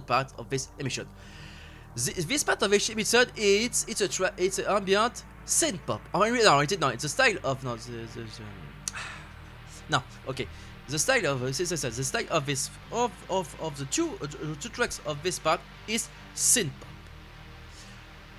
Part 0.10 0.34
of 0.38 0.50
this 0.50 0.70
emission. 0.80 1.08
Th- 1.96 2.18
this 2.32 2.44
part 2.44 2.62
of 2.64 2.70
this 2.72 2.90
emission 2.90 3.26
it's 3.38 3.86
it's 3.88 4.02
a 4.02 4.10
tra- 4.10 4.34
it's 4.38 4.60
an 4.60 4.66
ambient 4.68 5.24
synth 5.46 5.80
pop. 5.86 6.02
Oh, 6.14 6.20
no, 6.20 6.30
no, 6.30 6.60
it's, 6.60 6.78
no, 6.80 6.90
it's 6.90 7.04
a 7.04 7.10
style 7.10 7.38
of 7.44 7.64
no, 7.64 7.76
the, 7.76 7.92
the, 8.14 8.22
the, 8.22 8.44
no, 9.90 10.04
okay. 10.28 10.48
The 10.90 10.98
style 10.98 11.26
of 11.28 11.44
uh, 11.44 11.54
ça, 11.54 11.96
the 11.96 12.04
style 12.04 12.26
of 12.32 12.46
this 12.46 12.72
of 12.92 13.12
of 13.30 13.48
of 13.62 13.78
the 13.78 13.86
two 13.86 14.10
uh, 14.24 14.28
two 14.60 14.70
tracks 14.70 15.00
of 15.06 15.22
this 15.22 15.38
part 15.38 15.62
is 15.88 16.10
synth 16.36 16.74
pop. 16.80 16.90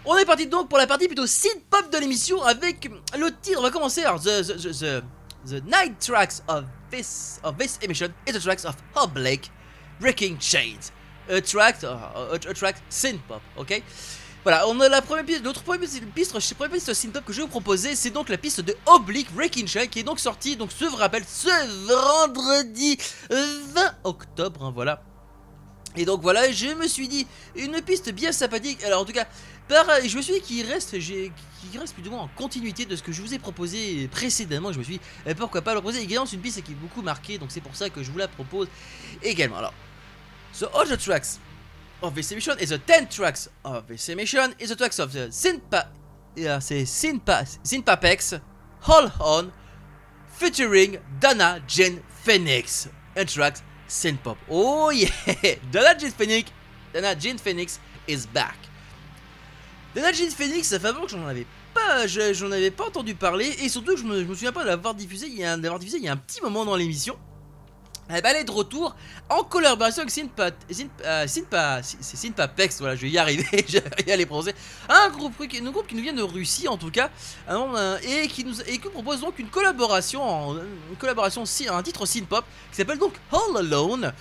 On 0.04 0.16
est 0.18 0.24
parti 0.24 0.46
donc 0.46 0.68
pour 0.68 0.78
la 0.78 0.86
partie 0.86 1.06
plutôt 1.06 1.26
synth 1.26 1.62
pop 1.70 1.92
de 1.92 1.98
l'émission 1.98 2.42
avec 2.42 2.90
le 3.16 3.30
titre. 3.40 3.58
On 3.60 3.62
va 3.62 3.70
commencer 3.70 4.02
alors 4.02 4.18
the 4.18 4.42
the, 4.42 4.56
the, 4.56 4.72
the, 4.72 5.02
the 5.46 5.60
nine 5.64 5.94
tracks 6.00 6.42
of 6.48 6.64
this 6.90 7.38
of 7.44 7.56
this 7.56 7.78
emission 7.82 8.12
is 8.26 8.32
the 8.32 8.40
tracks 8.40 8.64
of 8.64 8.74
Hub 8.96 9.14
Blake, 9.14 9.50
Breaking 10.00 10.38
Chains, 10.38 10.90
a 11.30 11.40
track 11.40 11.82
uh, 11.82 11.86
a, 11.86 12.34
a 12.34 12.54
track 12.54 12.76
synth 12.88 13.20
pop. 13.28 13.40
Ok? 13.56 13.82
Voilà, 14.42 14.66
on 14.68 14.80
a 14.80 14.88
la 14.88 15.02
première 15.02 15.24
piste, 15.26 15.44
l'autre 15.44 15.62
première 15.62 15.80
piste, 16.14 16.32
la 16.32 16.40
première 16.56 16.72
piste 16.72 16.94
synth 16.94 17.12
pop 17.12 17.24
que 17.24 17.32
je 17.32 17.38
vais 17.38 17.42
vous 17.44 17.48
proposer, 17.50 17.94
c'est 17.94 18.10
donc 18.10 18.28
la 18.30 18.38
piste 18.38 18.62
de 18.62 18.74
Oblique 18.86 19.30
Breaking 19.34 19.66
Chain 19.66 19.86
qui 19.86 19.98
est 20.00 20.02
donc 20.02 20.18
sortie, 20.18 20.56
donc 20.56 20.70
je 20.78 20.86
vous 20.86 20.96
rappelle, 20.96 21.24
ce 21.28 21.48
vendredi 21.86 22.98
20 23.28 23.94
octobre, 24.04 24.64
hein, 24.64 24.72
voilà. 24.74 25.02
Et 25.96 26.04
donc 26.04 26.22
voilà, 26.22 26.50
je 26.52 26.68
me 26.68 26.86
suis 26.86 27.08
dit, 27.08 27.26
une 27.56 27.82
piste 27.82 28.10
bien 28.12 28.32
sympathique, 28.32 28.82
alors 28.84 29.02
en 29.02 29.04
tout 29.04 29.12
cas, 29.12 29.26
par, 29.68 29.84
je 30.06 30.16
me 30.16 30.22
suis 30.22 30.34
dit 30.34 30.40
qu'il 30.40 30.64
reste, 30.66 30.98
j'ai- 31.00 31.32
qu'il 31.70 31.78
reste 31.78 31.94
plus 31.94 32.08
en 32.08 32.28
continuité 32.36 32.86
de 32.86 32.96
ce 32.96 33.02
que 33.02 33.12
je 33.12 33.20
vous 33.20 33.34
ai 33.34 33.38
proposé 33.38 34.08
précédemment, 34.08 34.72
je 34.72 34.78
me 34.78 34.84
suis 34.84 34.94
dit, 34.94 35.00
eh, 35.26 35.34
pourquoi 35.34 35.60
pas 35.62 35.74
le 35.74 35.80
proposer, 35.80 36.00
également 36.02 36.24
c'est 36.26 36.36
une 36.36 36.42
piste 36.42 36.62
qui 36.62 36.72
est 36.72 36.76
beaucoup 36.76 37.02
marquée, 37.02 37.38
donc 37.38 37.50
c'est 37.50 37.60
pour 37.60 37.74
ça 37.76 37.90
que 37.90 38.02
je 38.02 38.10
vous 38.10 38.18
la 38.18 38.28
propose 38.28 38.68
également. 39.22 39.58
Alors, 39.58 39.74
The 40.58 40.68
other 40.74 40.96
tracks 40.96 41.38
of 42.02 42.14
this 42.14 42.30
emission 42.32 42.58
is 42.58 42.70
the 42.70 42.78
10 42.78 43.08
tracks 43.08 43.48
of 43.64 43.86
this 43.86 44.08
emission 44.08 44.54
is 44.58 44.68
the 44.70 44.76
tracks 44.76 44.98
of 44.98 45.12
the 45.12 45.28
Synpa 45.30 45.86
yeah, 46.36 46.60
c'est 46.60 46.84
Synpa 46.84 47.44
Synpapex 47.62 48.40
Hold 48.82 49.12
On 49.20 49.50
featuring 50.28 50.98
Dana 51.20 51.60
Jane 51.66 52.00
Phoenix 52.24 52.88
and 53.16 53.26
tracks 53.26 53.62
Synpop. 53.88 54.36
Oh 54.48 54.90
yeah! 54.94 55.08
Dana 55.70 55.98
Jane 55.98 56.12
Phoenix 56.12 56.50
Dana 56.92 57.14
Jane 57.18 57.38
Phoenix 57.38 57.78
is 58.06 58.26
back. 58.26 58.56
Dana 59.94 60.12
Jane 60.12 60.30
Phoenix, 60.30 60.68
ça 60.68 60.78
fait 60.78 60.88
avant 60.88 61.02
que 61.02 61.08
j'en 61.08 61.26
avais 61.26 61.46
pas, 61.74 62.06
je- 62.06 62.32
j'en 62.32 62.50
avais 62.52 62.70
pas 62.70 62.86
entendu 62.86 63.14
parler 63.14 63.46
et 63.60 63.68
surtout 63.68 63.94
que 63.94 64.00
je 64.00 64.04
me, 64.04 64.22
me 64.24 64.34
souviens 64.34 64.52
pas 64.52 64.62
de 64.62 64.68
l'avoir 64.68 64.94
diffusé, 64.94 65.26
il 65.26 65.34
y 65.38 65.44
a, 65.44 65.56
d'avoir 65.56 65.78
diffusé 65.80 65.98
il 65.98 66.04
y 66.04 66.08
a 66.08 66.12
un 66.12 66.16
petit 66.16 66.40
moment 66.40 66.64
dans 66.64 66.76
l'émission. 66.76 67.16
Eh 68.16 68.20
ben, 68.20 68.30
elle 68.30 68.42
est 68.42 68.44
de 68.44 68.50
retour 68.50 68.94
en 69.28 69.44
collaboration 69.44 70.02
avec 70.02 70.10
Synpa, 70.10 70.50
euh, 71.04 71.26
voilà, 72.80 72.96
je 72.96 73.02
vais 73.02 73.10
y 73.10 73.18
arriver, 73.18 73.46
je 73.68 73.78
vais 73.78 74.04
y 74.06 74.12
aller 74.12 74.26
prononcer. 74.26 74.54
Un 74.88 75.10
groupe, 75.10 75.34
un 75.40 75.70
groupe 75.70 75.86
qui 75.86 75.94
nous 75.94 76.02
vient 76.02 76.12
de 76.12 76.22
Russie 76.22 76.66
en 76.66 76.76
tout 76.76 76.90
cas, 76.90 77.10
hein, 77.48 77.96
et 78.02 78.26
qui 78.26 78.44
nous 78.44 78.60
et 78.62 78.78
qui 78.78 78.88
propose 78.88 79.20
donc 79.20 79.38
une 79.38 79.48
collaboration, 79.48 80.54
une 80.54 80.96
collaboration, 80.98 81.44
un 81.70 81.82
titre 81.82 82.04
synpop 82.06 82.44
qui 82.70 82.76
s'appelle 82.76 82.98
donc 82.98 83.14
All 83.32 83.56
Alone. 83.58 84.12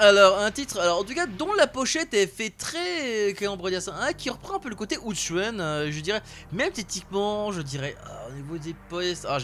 Alors 0.00 0.38
un 0.38 0.52
titre, 0.52 0.78
alors 0.78 1.00
en 1.00 1.04
tout 1.04 1.12
cas 1.12 1.26
dont 1.26 1.52
la 1.54 1.66
pochette 1.66 2.14
est 2.14 2.28
fait 2.28 2.50
très, 2.50 3.34
comment 3.36 3.58
on 3.60 3.68
dire 3.68 3.82
ça, 3.82 3.96
hein, 4.00 4.12
qui 4.12 4.30
reprend 4.30 4.54
un 4.54 4.58
peu 4.60 4.68
le 4.68 4.76
côté 4.76 4.96
Uchuan, 5.04 5.60
euh, 5.60 5.90
je 5.90 5.98
dirais, 5.98 6.22
même 6.52 6.68
esthétiquement, 6.68 7.50
je 7.50 7.62
dirais, 7.62 7.96
ah, 8.06 8.28
au 8.30 8.32
niveau 8.32 8.58
des 8.58 8.76
postes, 8.88 9.26
ah, 9.28 9.38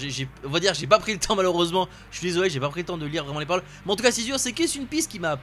on 0.45 0.49
va 0.51 0.61
dire, 0.61 0.73
j'ai 0.75 0.87
pas 0.87 1.01
pris 1.01 1.13
le 1.13 1.19
temps 1.19 1.35
malheureusement, 1.37 1.89
je 2.13 2.19
suis 2.19 2.29
désolé, 2.29 2.51
j'ai 2.51 2.61
pas 2.61 2.69
pris 2.69 2.83
le 2.83 2.87
temps 2.87 2.97
de 2.97 3.05
lire 3.05 3.25
vraiment 3.25 3.41
les 3.41 3.47
paroles, 3.47 3.65
mais 3.85 3.93
en 3.93 3.97
tout 3.97 4.05
cas 4.05 4.13
c'est 4.13 4.23
sûr, 4.23 4.39
c'est 4.39 4.53
que 4.53 4.65
c'est 4.65 4.79
une 4.79 4.87
piste 4.87 5.11
qui 5.11 5.19
m'a 5.19 5.41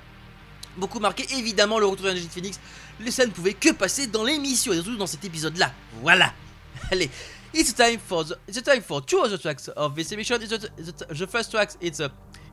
beaucoup 0.78 1.01
marqué, 1.01 1.28
évidemment 1.38 1.78
le 1.78 1.88
retour 1.88 2.05
d'Energy 2.05 2.30
Phoenix, 2.30 2.57
les 3.01 3.12
scènes 3.12 3.30
ne 3.30 3.34
pouvaient 3.34 3.53
que 3.53 3.74
passer 3.74 4.07
dans 4.07 4.24
l'émission, 4.24 4.72
et 4.72 4.76
surtout 4.76 4.95
dans 4.95 5.07
cet 5.07 5.26
épisode-là, 5.26 5.74
voilà, 6.01 6.32
allez. 6.91 7.09
It's 7.53 7.74
time 7.74 7.99
for 7.99 8.24
the, 8.24 8.38
it's 8.47 8.62
time 8.64 8.82
for 8.82 9.05
two 9.05 9.20
other 9.20 9.38
tracks 9.38 9.70
of 9.76 9.93
this 9.93 10.14
emission. 10.14 10.38
The, 10.39 10.72
the, 10.78 11.14
the 11.14 11.28
first 11.28 11.51
tracks. 11.51 11.78
It's 11.82 11.99
a 11.99 12.09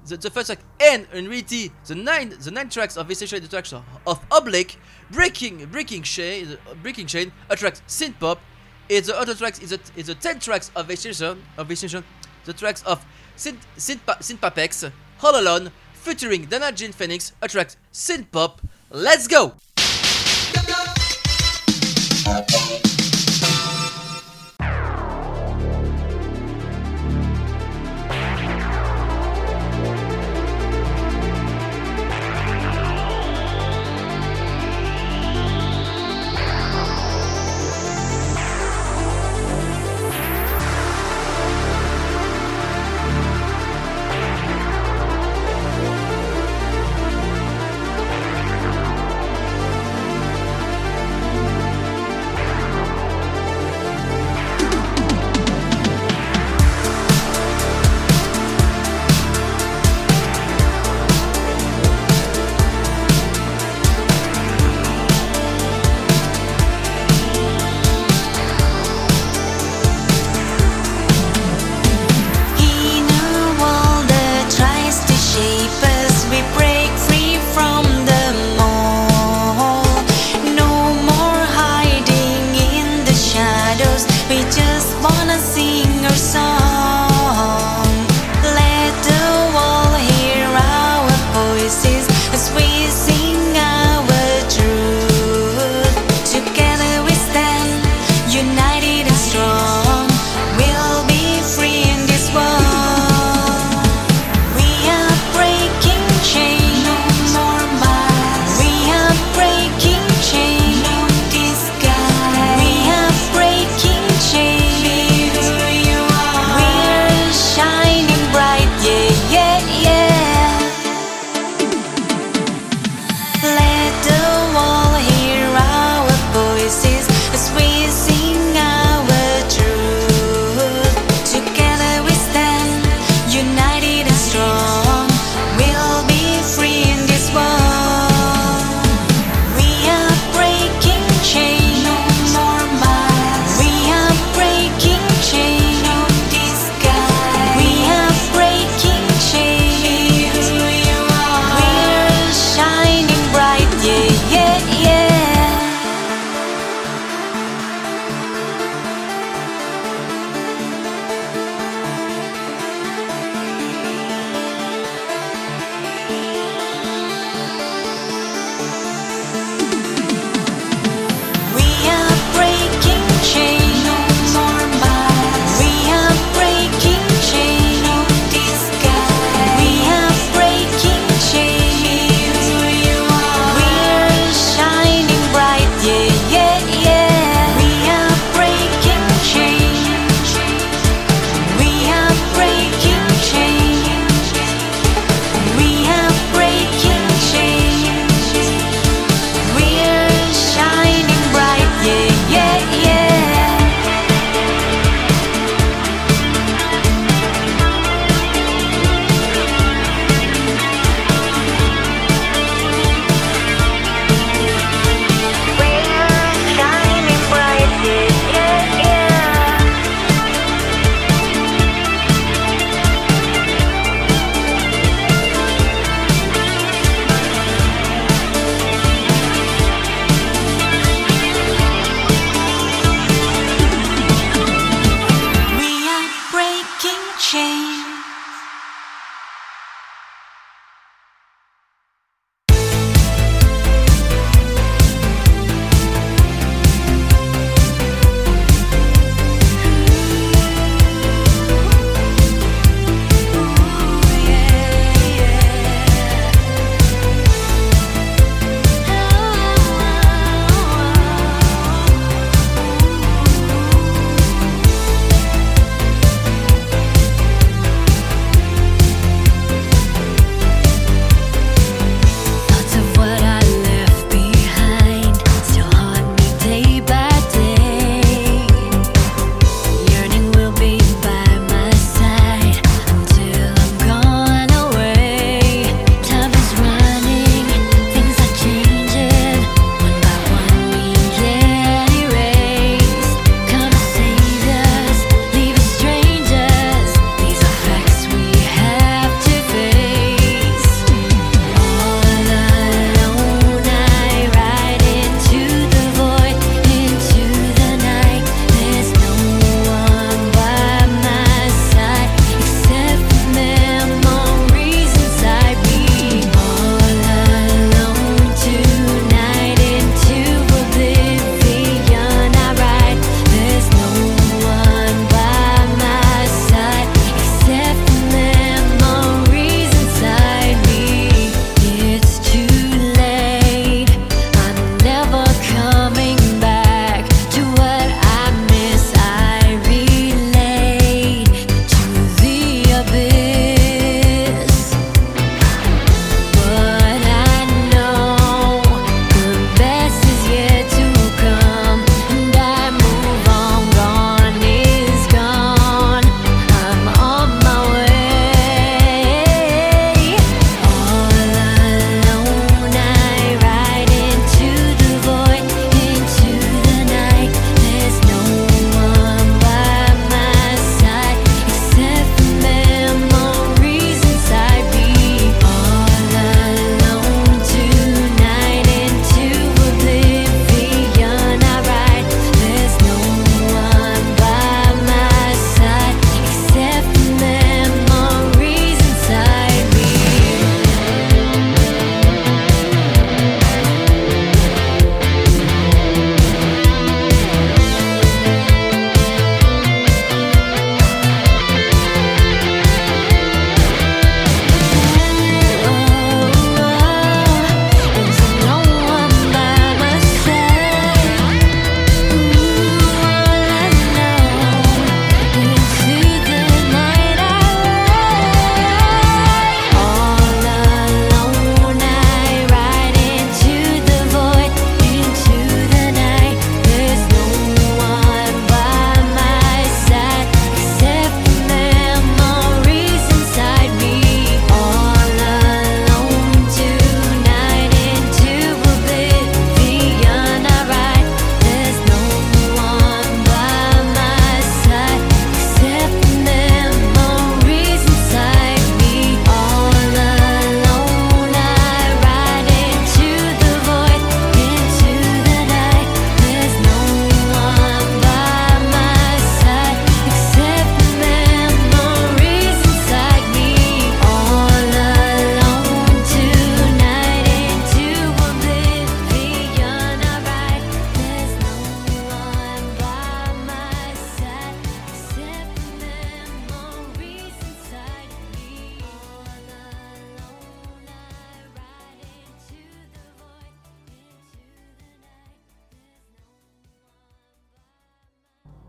the, 0.09 0.17
the 0.17 0.31
first 0.31 0.47
track 0.49 0.59
and 0.81 1.07
in 1.13 1.29
reality 1.29 1.71
the 1.87 1.95
nine 1.95 2.31
the 2.41 2.51
nine 2.51 2.69
tracks 2.69 2.97
of 2.97 3.09
the 3.09 3.49
tracks 3.49 3.73
of, 3.73 4.25
Oblique, 4.31 4.77
Breaking 5.11 5.67
Breaking 5.67 6.03
Chain 6.03 6.59
Breaking 6.83 7.07
Chain, 7.07 7.33
a 7.51 7.57
track 7.57 7.75
synth 7.87 8.19
pop. 8.19 8.41
It's 8.89 9.07
the 9.09 9.19
other 9.19 9.35
tracks 9.35 9.59
is 9.61 9.71
the 9.71 9.81
is 9.97 10.07
the 10.07 10.15
ten 10.15 10.41
tracks 10.41 10.71
of 10.75 10.87
session 10.99 11.43
of 11.57 11.79
session, 11.79 12.05
the 12.45 12.53
tracks 12.53 12.83
of 12.85 13.05
synth 13.37 13.61
synth 13.77 14.01
synthpapex, 14.07 14.91
All 15.23 15.39
Alone, 15.39 15.71
featuring 15.93 16.47
Dana 16.47 16.73
Jean 16.73 16.93
Phoenix, 16.93 17.33
a 17.43 17.49
track 17.49 17.71
synth 17.93 18.31
pop. 18.31 18.63
Let's 18.91 19.27
go. 19.27 19.55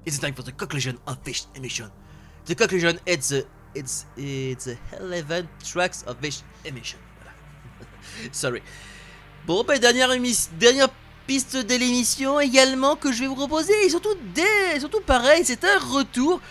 It's 0.10 0.20
time 0.20 0.34
for 0.34 0.43
the 0.43 0.51
conclusion 0.51 0.97
of 1.05 1.24
this 1.24 1.47
emission. 1.55 1.89
The 2.45 2.55
conclusion 2.55 2.99
it's 3.05 3.30
the 3.30 3.45
it's 3.76 4.05
it's 4.18 4.66
the 4.66 4.78
11 4.99 5.47
tracks 5.64 6.03
of 6.07 6.20
this 6.20 6.43
emission. 6.66 6.99
Sorry. 8.32 8.62
Bon, 9.45 9.64
bah, 9.64 9.78
dernière, 9.78 10.10
piste 11.28 11.57
de 11.57 11.76
l'émission 11.76 12.39
également 12.39 12.95
que 12.95 13.12
je 13.12 13.20
vais 13.20 13.28
vous 13.28 13.36
proposer. 13.36 13.74
Et 13.86 13.89
surtout, 13.89 14.16
des, 14.34 14.80
surtout 14.80 15.01
pareil, 15.01 15.43
c'est 15.45 15.64
un 15.64 15.78
retour. 15.78 16.41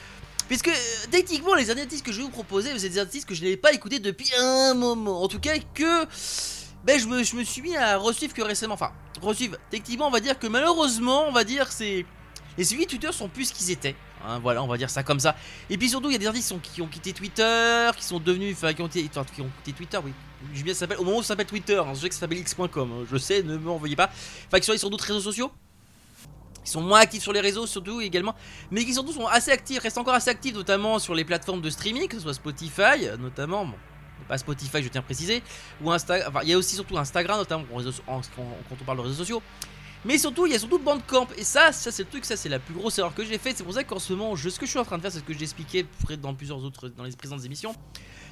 Puisque 0.46 0.70
techniquement, 1.10 1.54
les 1.54 1.64
derniers 1.64 1.82
artistes 1.82 2.06
que 2.06 2.12
je 2.12 2.18
vais 2.18 2.22
vous 2.22 2.30
proposer, 2.30 2.70
c'est 2.78 2.88
des 2.88 2.98
artistes 2.98 3.28
que 3.28 3.34
je 3.34 3.42
n'avais 3.42 3.56
pas 3.56 3.72
écoutés 3.72 3.98
depuis 3.98 4.30
un 4.40 4.74
moment. 4.74 5.22
En 5.22 5.28
tout 5.28 5.40
cas, 5.40 5.54
que 5.74 6.06
ben, 6.84 6.98
je, 6.98 7.06
me, 7.06 7.22
je 7.22 7.36
me 7.36 7.44
suis 7.44 7.60
mis 7.60 7.76
à 7.76 7.98
resuivre 7.98 8.32
que 8.32 8.42
récemment. 8.42 8.74
Enfin, 8.74 8.92
resuivre. 9.20 9.56
Techniquement, 9.68 10.06
on 10.06 10.12
va 10.12 10.20
dire 10.20 10.38
que 10.38 10.46
malheureusement, 10.46 11.26
on 11.28 11.32
va 11.32 11.42
dire 11.42 11.70
c'est. 11.72 12.06
Les 12.58 12.64
suivis 12.64 12.86
Twitter 12.86 13.12
sont 13.12 13.28
plus 13.28 13.46
ce 13.46 13.54
qu'ils 13.54 13.70
étaient. 13.70 13.94
Hein, 14.26 14.40
voilà, 14.40 14.64
on 14.64 14.66
va 14.66 14.76
dire 14.76 14.90
ça 14.90 15.04
comme 15.04 15.20
ça. 15.20 15.36
Et 15.70 15.78
puis 15.78 15.88
surtout, 15.88 16.10
il 16.10 16.14
y 16.14 16.16
a 16.16 16.18
des 16.18 16.26
artistes 16.26 16.52
qui, 16.60 16.72
qui 16.72 16.82
ont 16.82 16.88
quitté 16.88 17.12
Twitter, 17.12 17.90
qui 17.96 18.04
sont 18.04 18.18
devenus. 18.18 18.56
Enfin, 18.56 18.74
qui 18.74 18.82
ont, 18.82 18.86
enfin, 18.86 19.24
qui 19.32 19.40
ont 19.40 19.50
quitté 19.62 19.72
Twitter, 19.72 19.98
oui. 20.04 20.12
Je 20.52 20.62
bien, 20.64 20.74
s'appelle, 20.74 20.98
au 20.98 21.04
moment 21.04 21.18
où 21.18 21.22
ça 21.22 21.28
s'appelle 21.28 21.46
Twitter, 21.46 21.78
hein, 21.78 21.94
je 21.94 22.00
sais 22.00 22.08
que 22.08 22.14
ça 22.14 22.20
s'appelle 22.20 22.38
x.com, 22.38 22.68
hein, 22.92 23.06
je 23.10 23.16
sais, 23.16 23.44
ne 23.44 23.56
m'envoyez 23.56 23.94
pas. 23.94 24.10
Enfin, 24.48 24.58
qui 24.58 24.66
sont 24.66 24.76
sur 24.76 24.90
d'autres 24.90 25.06
réseaux 25.06 25.20
sociaux. 25.20 25.52
Ils 26.64 26.70
sont 26.70 26.82
moins 26.82 26.98
actifs 26.98 27.22
sur 27.22 27.32
les 27.32 27.40
réseaux, 27.40 27.66
surtout 27.66 28.00
également. 28.00 28.34
Mais 28.72 28.84
qui 28.84 28.92
surtout 28.92 29.12
sont 29.12 29.26
assez 29.26 29.52
actifs, 29.52 29.78
restent 29.78 29.98
encore 29.98 30.14
assez 30.14 30.30
actifs, 30.30 30.54
notamment 30.54 30.98
sur 30.98 31.14
les 31.14 31.24
plateformes 31.24 31.60
de 31.60 31.70
streaming, 31.70 32.08
que 32.08 32.16
ce 32.16 32.22
soit 32.22 32.34
Spotify, 32.34 33.06
notamment. 33.20 33.66
Bon, 33.66 33.74
pas 34.26 34.36
Spotify, 34.36 34.82
je 34.82 34.88
tiens 34.88 35.00
à 35.00 35.04
préciser. 35.04 35.44
Ou 35.82 35.92
Instagram. 35.92 36.28
Enfin, 36.28 36.40
il 36.42 36.50
y 36.50 36.52
a 36.52 36.58
aussi 36.58 36.74
surtout 36.74 36.98
Instagram, 36.98 37.38
notamment 37.38 37.64
quand 38.06 38.76
on 38.80 38.84
parle 38.84 38.98
de 38.98 39.02
réseaux 39.02 39.14
sociaux. 39.14 39.42
Mais 40.04 40.16
surtout, 40.16 40.46
il 40.46 40.52
y 40.52 40.54
a 40.54 40.58
surtout 40.58 40.78
Bandcamp. 40.78 41.28
Et 41.36 41.44
ça, 41.44 41.72
ça 41.72 41.90
c'est 41.90 42.04
le 42.04 42.08
truc, 42.08 42.24
ça 42.24 42.36
c'est 42.36 42.48
la 42.48 42.58
plus 42.58 42.74
grosse 42.74 42.98
erreur 42.98 43.14
que 43.14 43.24
j'ai 43.24 43.38
faite. 43.38 43.56
C'est 43.56 43.64
pour 43.64 43.74
ça 43.74 43.84
qu'en 43.84 43.98
ce 43.98 44.12
moment, 44.12 44.36
je, 44.36 44.48
ce 44.48 44.58
que 44.58 44.66
je 44.66 44.70
suis 44.70 44.78
en 44.78 44.84
train 44.84 44.96
de 44.96 45.02
faire, 45.02 45.10
c'est 45.10 45.18
ce 45.18 45.24
que 45.24 45.32
j'ai 45.32 45.42
expliqué 45.42 45.86
dans 46.20 46.34
plusieurs 46.34 46.62
autres, 46.62 46.88
dans 46.88 47.04
les 47.04 47.12
précédentes 47.12 47.44
émissions. 47.44 47.74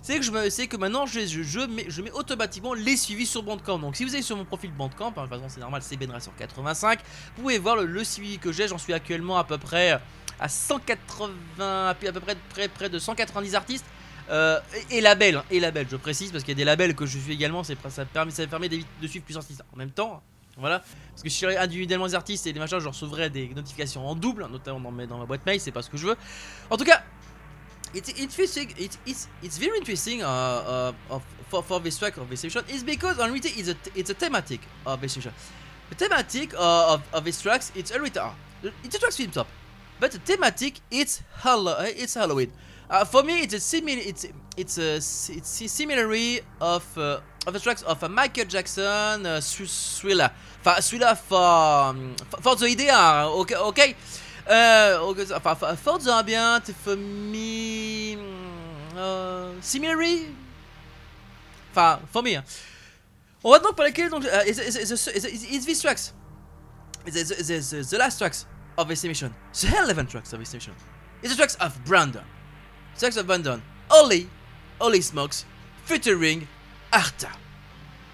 C'est 0.03 0.21
que 0.21 0.67
que 0.67 0.77
maintenant, 0.77 1.07
je, 1.07 1.21
je, 1.27 1.61
mets, 1.67 1.87
je 1.89 2.03
mets 2.03 2.13
automatiquement 2.13 2.75
les 2.75 2.97
suivis 2.97 3.27
sur 3.27 3.43
Bandcamp. 3.43 3.79
Donc, 3.81 3.97
si 3.97 4.05
vous 4.05 4.15
allez 4.15 4.23
sur 4.23 4.37
mon 4.37 4.45
profil 4.45 4.71
Bandcamp, 4.71 5.09
hein, 5.09 5.11
de 5.11 5.21
toute 5.21 5.31
façon, 5.31 5.49
c'est 5.49 5.61
normal, 5.61 5.83
c'est 5.83 5.97
Benra 5.97 6.21
sur 6.21 6.35
85. 6.37 7.01
Vous 7.37 7.43
pouvez 7.43 7.59
voir 7.59 7.77
le, 7.77 7.87
le 7.87 8.05
suivi 8.05 8.39
que 8.39 8.53
j'ai. 8.53 8.69
J'en 8.69 8.79
suis 8.79 8.93
actuellement 8.93 9.37
à 9.37 9.45
peu 9.45 9.59
près 9.59 10.01
à 10.39 10.49
180, 10.49 11.89
à 11.89 11.95
peu 11.95 12.21
près, 12.21 12.37
près, 12.51 12.69
près 12.69 12.89
de 12.89 12.99
190 12.99 13.55
artistes. 13.57 13.87
Euh, 14.29 14.59
et, 14.91 14.99
et 14.99 15.01
labels, 15.01 15.37
hein, 15.37 15.45
et 15.51 15.61
labels, 15.61 15.87
je 15.91 15.97
précise, 15.97 16.33
parce 16.33 16.43
qu'il 16.43 16.51
y 16.53 16.57
a 16.57 16.59
des 16.59 16.65
labels 16.65 16.97
que 16.97 17.07
je 17.07 17.17
suis 17.17 17.33
également, 17.33 17.63
ça, 17.63 17.75
permet, 18.05 18.33
ça 18.33 18.47
permet 18.47 18.69
de 18.69 19.07
suivre 19.07 19.25
plusieurs 19.25 19.43
artistes 19.43 19.63
en 19.73 19.77
même 19.77 19.91
temps. 19.93 20.23
Voilà, 20.59 20.83
parce 21.11 21.23
que 21.23 21.29
je 21.29 21.35
suis 21.35 21.47
individuellement 21.47 22.07
les 22.07 22.15
artistes 22.15 22.47
et 22.47 22.53
des 22.53 22.59
machins, 22.59 22.79
je 22.79 22.89
recevrai 22.89 23.29
des 23.29 23.49
notifications 23.49 24.09
en 24.09 24.15
double, 24.15 24.47
notamment 24.51 24.91
dans, 24.91 25.19
ma 25.19 25.27
boîte 25.27 25.45
mail, 25.45 25.61
c'est 25.61 25.71
pas 25.71 25.83
ce 25.83 25.91
que 25.91 25.99
je 25.99 26.07
veux. 26.07 26.17
En 26.71 26.79
tout 26.79 26.85
cas, 26.85 27.03
it's 27.95 28.09
interesting, 28.19 28.71
it's, 28.79 28.99
it's, 29.07 29.29
it's 29.43 29.59
very 29.59 29.77
interesting 29.77 30.23
uh, 30.23 30.93
uh, 31.11 31.19
for, 31.49 31.63
for 31.63 31.81
this 31.81 31.99
track 31.99 32.17
of 32.17 32.31
this 32.31 32.41
session 32.41 32.63
is 32.71 32.83
because 32.83 33.19
on 33.19 33.33
reality 33.33 33.53
it's 33.61 33.69
a, 33.69 33.77
it's 33.95 34.11
a 34.11 34.15
thematic 34.15 34.61
of 34.87 35.01
this 35.03 35.13
session. 35.13 35.33
The 35.91 35.95
thematic 35.97 36.55
uh, 36.55 36.95
of, 36.95 37.03
of 37.13 37.25
this 37.25 37.41
tracks 37.43 37.71
it's 37.77 37.91
a 37.91 38.03
it's 38.03 38.97
a 38.97 38.99
track 38.99 39.13
film 39.13 39.31
top, 39.31 39.49
but 40.01 40.11
the 40.13 40.19
thematic 40.21 40.81
it's 40.91 41.23
Hallow, 41.43 41.77
it's 41.81 42.15
Halloween. 42.15 42.51
Uh, 42.89 43.05
for 43.05 43.23
me, 43.23 43.43
it's 43.43 43.55
a 43.55 43.61
similar, 43.61 43.99
it's 43.99 44.27
it's 44.57 44.79
a 44.79 44.97
it's 44.97 45.61
a 45.61 45.69
similarity 45.69 46.41
of 46.61 47.23
of 47.47 47.53
the 47.53 47.61
tracks 47.61 47.83
of 47.83 48.11
Michael 48.11 48.45
Jackson, 48.45 49.25
uh, 49.25 49.41
enfin 49.41 50.81
Thriller 50.81 51.15
for 51.15 51.95
for, 52.41 52.57
the 52.57 52.67
idea, 52.67 53.29
okay, 53.29 53.55
okay. 53.55 53.97
Uh, 54.49 54.99
okay, 55.01 55.25
so, 55.25 55.39
for, 55.41 55.99
the 55.99 56.13
ambient, 56.13 56.67
for 56.67 56.97
me, 56.97 58.17
mm, 58.17 58.97
uh, 58.97 59.61
similarity, 59.61 60.27
enfin 61.73 62.01
for 62.11 62.23
me. 62.23 62.37
On 63.45 63.53
va 63.53 63.61
donc 63.61 63.77
parler 63.77 63.93
donc 64.11 64.25
uh, 64.25 64.43
is 64.47 64.57
these 65.67 65.81
tracks, 65.81 66.13
is 67.07 67.91
the 67.91 67.99
last 67.99 68.19
tracks 68.19 68.47
of 68.77 68.89
this 68.89 69.05
emission, 69.05 69.33
the 69.61 69.69
11 69.69 70.07
tracks 70.07 70.33
of 70.33 70.41
this 70.41 70.53
emission. 70.53 70.75
It's 71.23 71.33
the 71.33 71.37
tracks 71.37 71.55
of 71.57 71.85
Brandon. 71.85 72.25
Tracks 72.99 73.17
of 73.17 73.27
Brandon. 73.27 73.63
Holly, 73.89 74.29
Holly 74.81 75.01
Smokes, 75.01 75.45
featuring 75.85 76.49
Arta. 76.97 77.29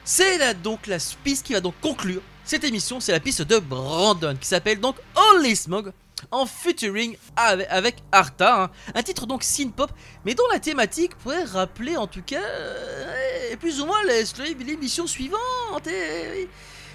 C'est 0.04 0.38
là 0.38 0.54
donc 0.54 0.88
la 0.88 0.98
piste 1.22 1.46
qui 1.46 1.52
va 1.52 1.60
donc 1.60 1.74
conclure 1.80 2.20
cette 2.44 2.64
émission, 2.64 2.98
c'est 2.98 3.12
la 3.12 3.20
piste 3.20 3.42
de 3.42 3.60
Brandon 3.60 4.36
qui 4.36 4.48
s'appelle 4.48 4.80
donc 4.80 4.96
Holly 5.14 5.54
Smog 5.54 5.92
en 6.32 6.44
featuring 6.46 7.16
avec, 7.36 7.96
Arta, 8.10 8.64
hein. 8.64 8.70
un 8.96 9.02
titre 9.04 9.26
donc 9.26 9.44
synth-pop, 9.44 9.92
mais 10.24 10.34
dont 10.34 10.48
la 10.52 10.58
thématique 10.58 11.14
pourrait 11.14 11.44
rappeler 11.44 11.96
en 11.96 12.08
tout 12.08 12.22
cas 12.22 12.42
euh, 12.42 13.56
plus 13.60 13.80
ou 13.80 13.86
moins 13.86 14.02
l'émission 14.04 15.06
suivante, 15.06 15.86
eh. 15.86 16.48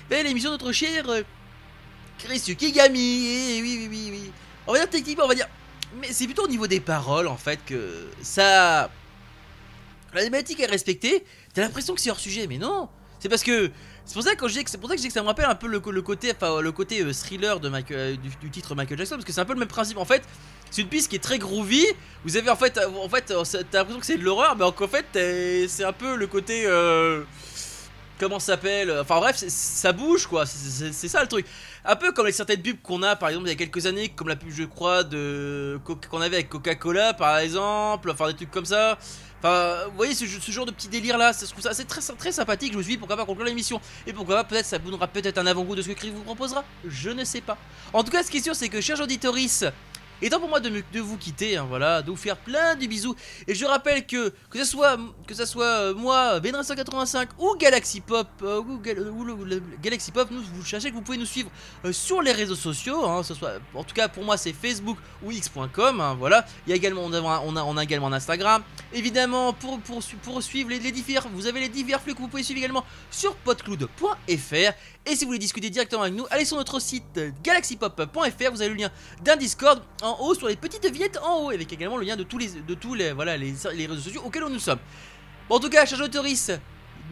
Ben, 0.09 0.25
l'émission 0.25 0.49
de 0.49 0.55
notre 0.55 0.73
cher 0.73 1.09
euh, 1.09 1.23
Chris 2.19 2.43
Yukigami, 2.47 3.27
eh, 3.27 3.61
oui 3.61 3.77
oui 3.79 3.87
oui 3.89 4.07
oui. 4.11 4.31
On 4.67 4.73
va 4.73 4.79
dire 4.79 4.89
techniquement, 4.89 5.23
on 5.23 5.29
va 5.29 5.35
dire 5.35 5.47
mais 6.01 6.11
c'est 6.11 6.25
plutôt 6.25 6.43
au 6.43 6.49
niveau 6.49 6.67
des 6.67 6.81
paroles 6.81 7.27
en 7.27 7.37
fait 7.37 7.59
que 7.65 8.09
ça. 8.21 8.89
La 10.13 10.23
thématique 10.23 10.59
est 10.59 10.65
respectée. 10.65 11.23
T'as 11.57 11.63
l'impression 11.63 11.95
que 11.95 12.01
c'est 12.01 12.11
hors 12.11 12.19
sujet, 12.19 12.45
mais 12.45 12.59
non. 12.59 12.87
C'est 13.19 13.29
parce 13.29 13.41
que 13.41 13.71
c'est 14.05 14.13
pour 14.13 14.21
ça 14.21 14.35
que 14.35 14.47
c'est 14.47 14.77
pour 14.77 14.87
ça 14.91 14.95
que 14.95 15.01
que 15.01 15.11
ça 15.11 15.23
me 15.23 15.25
rappelle 15.25 15.45
un 15.45 15.55
peu 15.55 15.65
le, 15.65 15.81
le 15.89 16.01
côté, 16.03 16.31
enfin 16.31 16.61
le 16.61 16.71
côté 16.71 17.01
euh, 17.01 17.11
thriller 17.11 17.59
de 17.59 17.71
euh, 17.93 18.15
du, 18.15 18.51
titre 18.51 18.75
Michael 18.75 18.95
Jackson 18.99 19.15
parce 19.15 19.25
que 19.25 19.31
c'est 19.31 19.41
un 19.41 19.45
peu 19.45 19.53
le 19.53 19.59
même 19.59 19.67
principe 19.67 19.97
en 19.97 20.05
fait. 20.05 20.21
C'est 20.69 20.83
une 20.83 20.87
piste 20.87 21.09
qui 21.09 21.15
est 21.15 21.23
très 21.23 21.39
groovy. 21.39 21.83
Vous 22.23 22.37
avez 22.37 22.51
en 22.51 22.55
fait, 22.55 22.77
euh, 22.77 22.87
en 23.03 23.09
fait, 23.09 23.33
t'as 23.71 23.79
l'impression 23.79 23.99
que 23.99 24.05
c'est 24.05 24.19
de 24.19 24.23
l'horreur, 24.23 24.55
mais 24.55 24.65
en 24.65 24.71
fait 24.71 25.07
c'est 25.67 25.83
un 25.83 25.93
peu 25.93 26.15
le 26.15 26.27
côté. 26.27 26.67
comment 28.19 28.37
ça 28.37 28.53
s'appelle 28.53 28.95
Enfin 29.01 29.17
bref, 29.19 29.37
ça 29.47 29.93
bouge 29.93 30.27
quoi. 30.27 30.45
C'est- 30.45 31.07
ça 31.07 31.23
le 31.23 31.27
truc. 31.27 31.47
Un 31.85 31.95
peu 31.95 32.11
comme 32.11 32.27
les 32.27 32.33
certaines 32.33 32.61
pubs 32.61 32.79
qu'on 32.83 33.01
a 33.01 33.15
par 33.15 33.29
exemple 33.29 33.47
il 33.47 33.49
y 33.49 33.53
a 33.53 33.57
quelques 33.57 33.87
années, 33.87 34.09
comme 34.09 34.27
la 34.27 34.35
pub 34.35 34.51
je 34.51 34.65
crois 34.65 35.03
de 35.03 35.79
qu'on 35.83 36.21
avait 36.21 36.35
avec 36.35 36.49
Coca-Cola 36.49 37.15
par 37.15 37.39
exemple, 37.39 38.11
enfin 38.11 38.27
des 38.27 38.35
trucs 38.35 38.51
comme 38.51 38.65
ça. 38.65 38.99
Enfin, 39.39 39.85
vous 39.89 39.95
voyez 39.95 40.15
ce, 40.15 40.25
genre 40.25 40.65
de 40.65 40.71
petit 40.71 40.87
délire 40.87 41.17
là, 41.17 41.31
ça, 41.31 41.45
trouve 41.45 41.61
ça 41.61 41.73
c'est 41.73 41.85
très, 41.85 42.01
très 42.01 42.31
sympathique. 42.31 42.73
Je 42.73 42.77
me 42.77 42.83
suis 42.83 42.93
dit 42.93 42.97
pourquoi 42.97 43.15
pas 43.15 43.25
conclure 43.25 43.45
l'émission 43.45 43.79
et 44.07 44.13
pourquoi 44.13 44.35
pas 44.37 44.43
peut-être 44.43 44.65
ça 44.65 44.77
vous 44.77 44.89
donnera 44.89 45.07
peut-être 45.07 45.37
un 45.37 45.45
avant-goût 45.45 45.75
de 45.75 45.81
ce 45.81 45.89
que 45.89 45.93
Chris 45.93 46.09
vous 46.09 46.23
proposera. 46.23 46.63
Je 46.87 47.09
ne 47.09 47.23
sais 47.23 47.41
pas. 47.41 47.57
En 47.93 48.03
tout 48.03 48.11
cas, 48.11 48.23
ce 48.23 48.31
qui 48.31 48.37
est 48.37 48.43
sûr, 48.43 48.55
c'est 48.55 48.69
que 48.69 48.81
chers 48.81 48.99
auditoris, 48.99 49.63
et 50.21 50.29
temps 50.29 50.39
pour 50.39 50.49
moi 50.49 50.59
de, 50.59 50.99
vous 50.99 51.17
quitter, 51.17 51.57
hein, 51.57 51.65
voilà, 51.67 52.01
de 52.01 52.09
vous 52.09 52.17
faire 52.17 52.37
plein 52.37 52.75
de 52.75 52.85
bisous. 52.87 53.15
Et 53.47 53.53
je 53.53 53.65
rappelle 53.65 54.05
que 54.05 54.33
que 54.49 54.57
ça 54.57 54.65
soit 54.65 54.97
que 55.27 55.33
ça 55.33 55.45
soit 55.45 55.65
euh, 55.65 55.93
moi, 55.93 56.39
Benra 56.39 56.63
185 56.63 57.29
ou 57.39 57.55
Galaxy 57.55 58.01
Pop 58.01 58.27
euh, 58.41 58.59
ou, 58.59 58.81
Galaxy 59.81 60.11
Pop, 60.11 60.29
nous 60.31 60.41
vous 60.41 60.65
sachez 60.65 60.89
que 60.89 60.95
vous 60.95 61.01
pouvez 61.01 61.17
nous 61.17 61.25
suivre 61.25 61.49
euh, 61.85 61.91
sur 61.91 62.21
les 62.21 62.31
réseaux 62.31 62.55
sociaux. 62.55 63.05
hein, 63.05 63.23
ce 63.23 63.33
soit, 63.33 63.53
en 63.73 63.83
tout 63.83 63.93
cas 63.93 64.07
pour 64.07 64.23
moi 64.23 64.37
c'est 64.37 64.53
Facebook 64.53 64.97
ou 65.23 65.31
x.com. 65.31 66.01
hein, 66.01 66.15
voilà. 66.17 66.45
Il 66.65 66.73
également 66.73 67.03
on 67.03 67.13
a, 67.13 67.65
on 67.65 67.77
a, 67.77 67.83
également 67.83 68.11
Instagram. 68.11 68.63
Évidemment 68.93 69.53
pour 69.53 69.79
pour, 69.81 70.01
pour 70.23 70.41
suivre 70.41 70.69
les, 70.69 70.79
les 70.79 70.91
divers, 70.91 71.27
vous 71.31 71.47
avez 71.47 71.59
les 71.59 71.69
divers 71.69 72.01
flux 72.01 72.15
que 72.15 72.19
vous 72.19 72.27
pouvez 72.27 72.43
suivre 72.43 72.59
également 72.59 72.83
sur 73.11 73.35
podcloud.fr. 73.35 74.73
Et 75.09 75.15
si 75.15 75.23
vous 75.23 75.27
voulez 75.29 75.39
discuter 75.39 75.69
directement 75.69 76.01
avec 76.01 76.15
nous, 76.15 76.25
allez 76.29 76.43
sur 76.43 76.57
notre 76.57 76.79
site 76.81 77.19
galaxypop.fr. 77.41 78.51
Vous 78.51 78.61
avez 78.61 78.69
le 78.69 78.75
lien 78.75 78.91
d'un 79.23 79.37
Discord 79.37 79.81
haut 80.19 80.35
sur 80.35 80.47
les 80.47 80.55
petites 80.55 80.85
vignettes 80.85 81.19
en 81.23 81.43
haut, 81.43 81.49
avec 81.49 81.71
également 81.71 81.97
le 81.97 82.05
lien 82.05 82.15
de 82.15 82.23
tous 82.23 82.37
les 82.37 82.49
de 82.49 82.73
tous 82.73 82.93
les 82.93 83.11
voilà 83.13 83.37
les, 83.37 83.51
réseaux 83.51 84.01
sociaux 84.01 84.21
auxquels 84.25 84.43
nous 84.43 84.59
sommes. 84.59 84.79
Bon, 85.49 85.55
en 85.55 85.59
tout 85.59 85.69
cas, 85.69 85.85
chers 85.85 86.01
autoristes, 86.01 86.59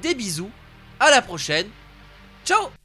des 0.02 0.14
bisous. 0.16 0.52
À 1.00 1.12
la 1.12 1.22
prochaine. 1.22 1.68
Ciao. 2.46 2.85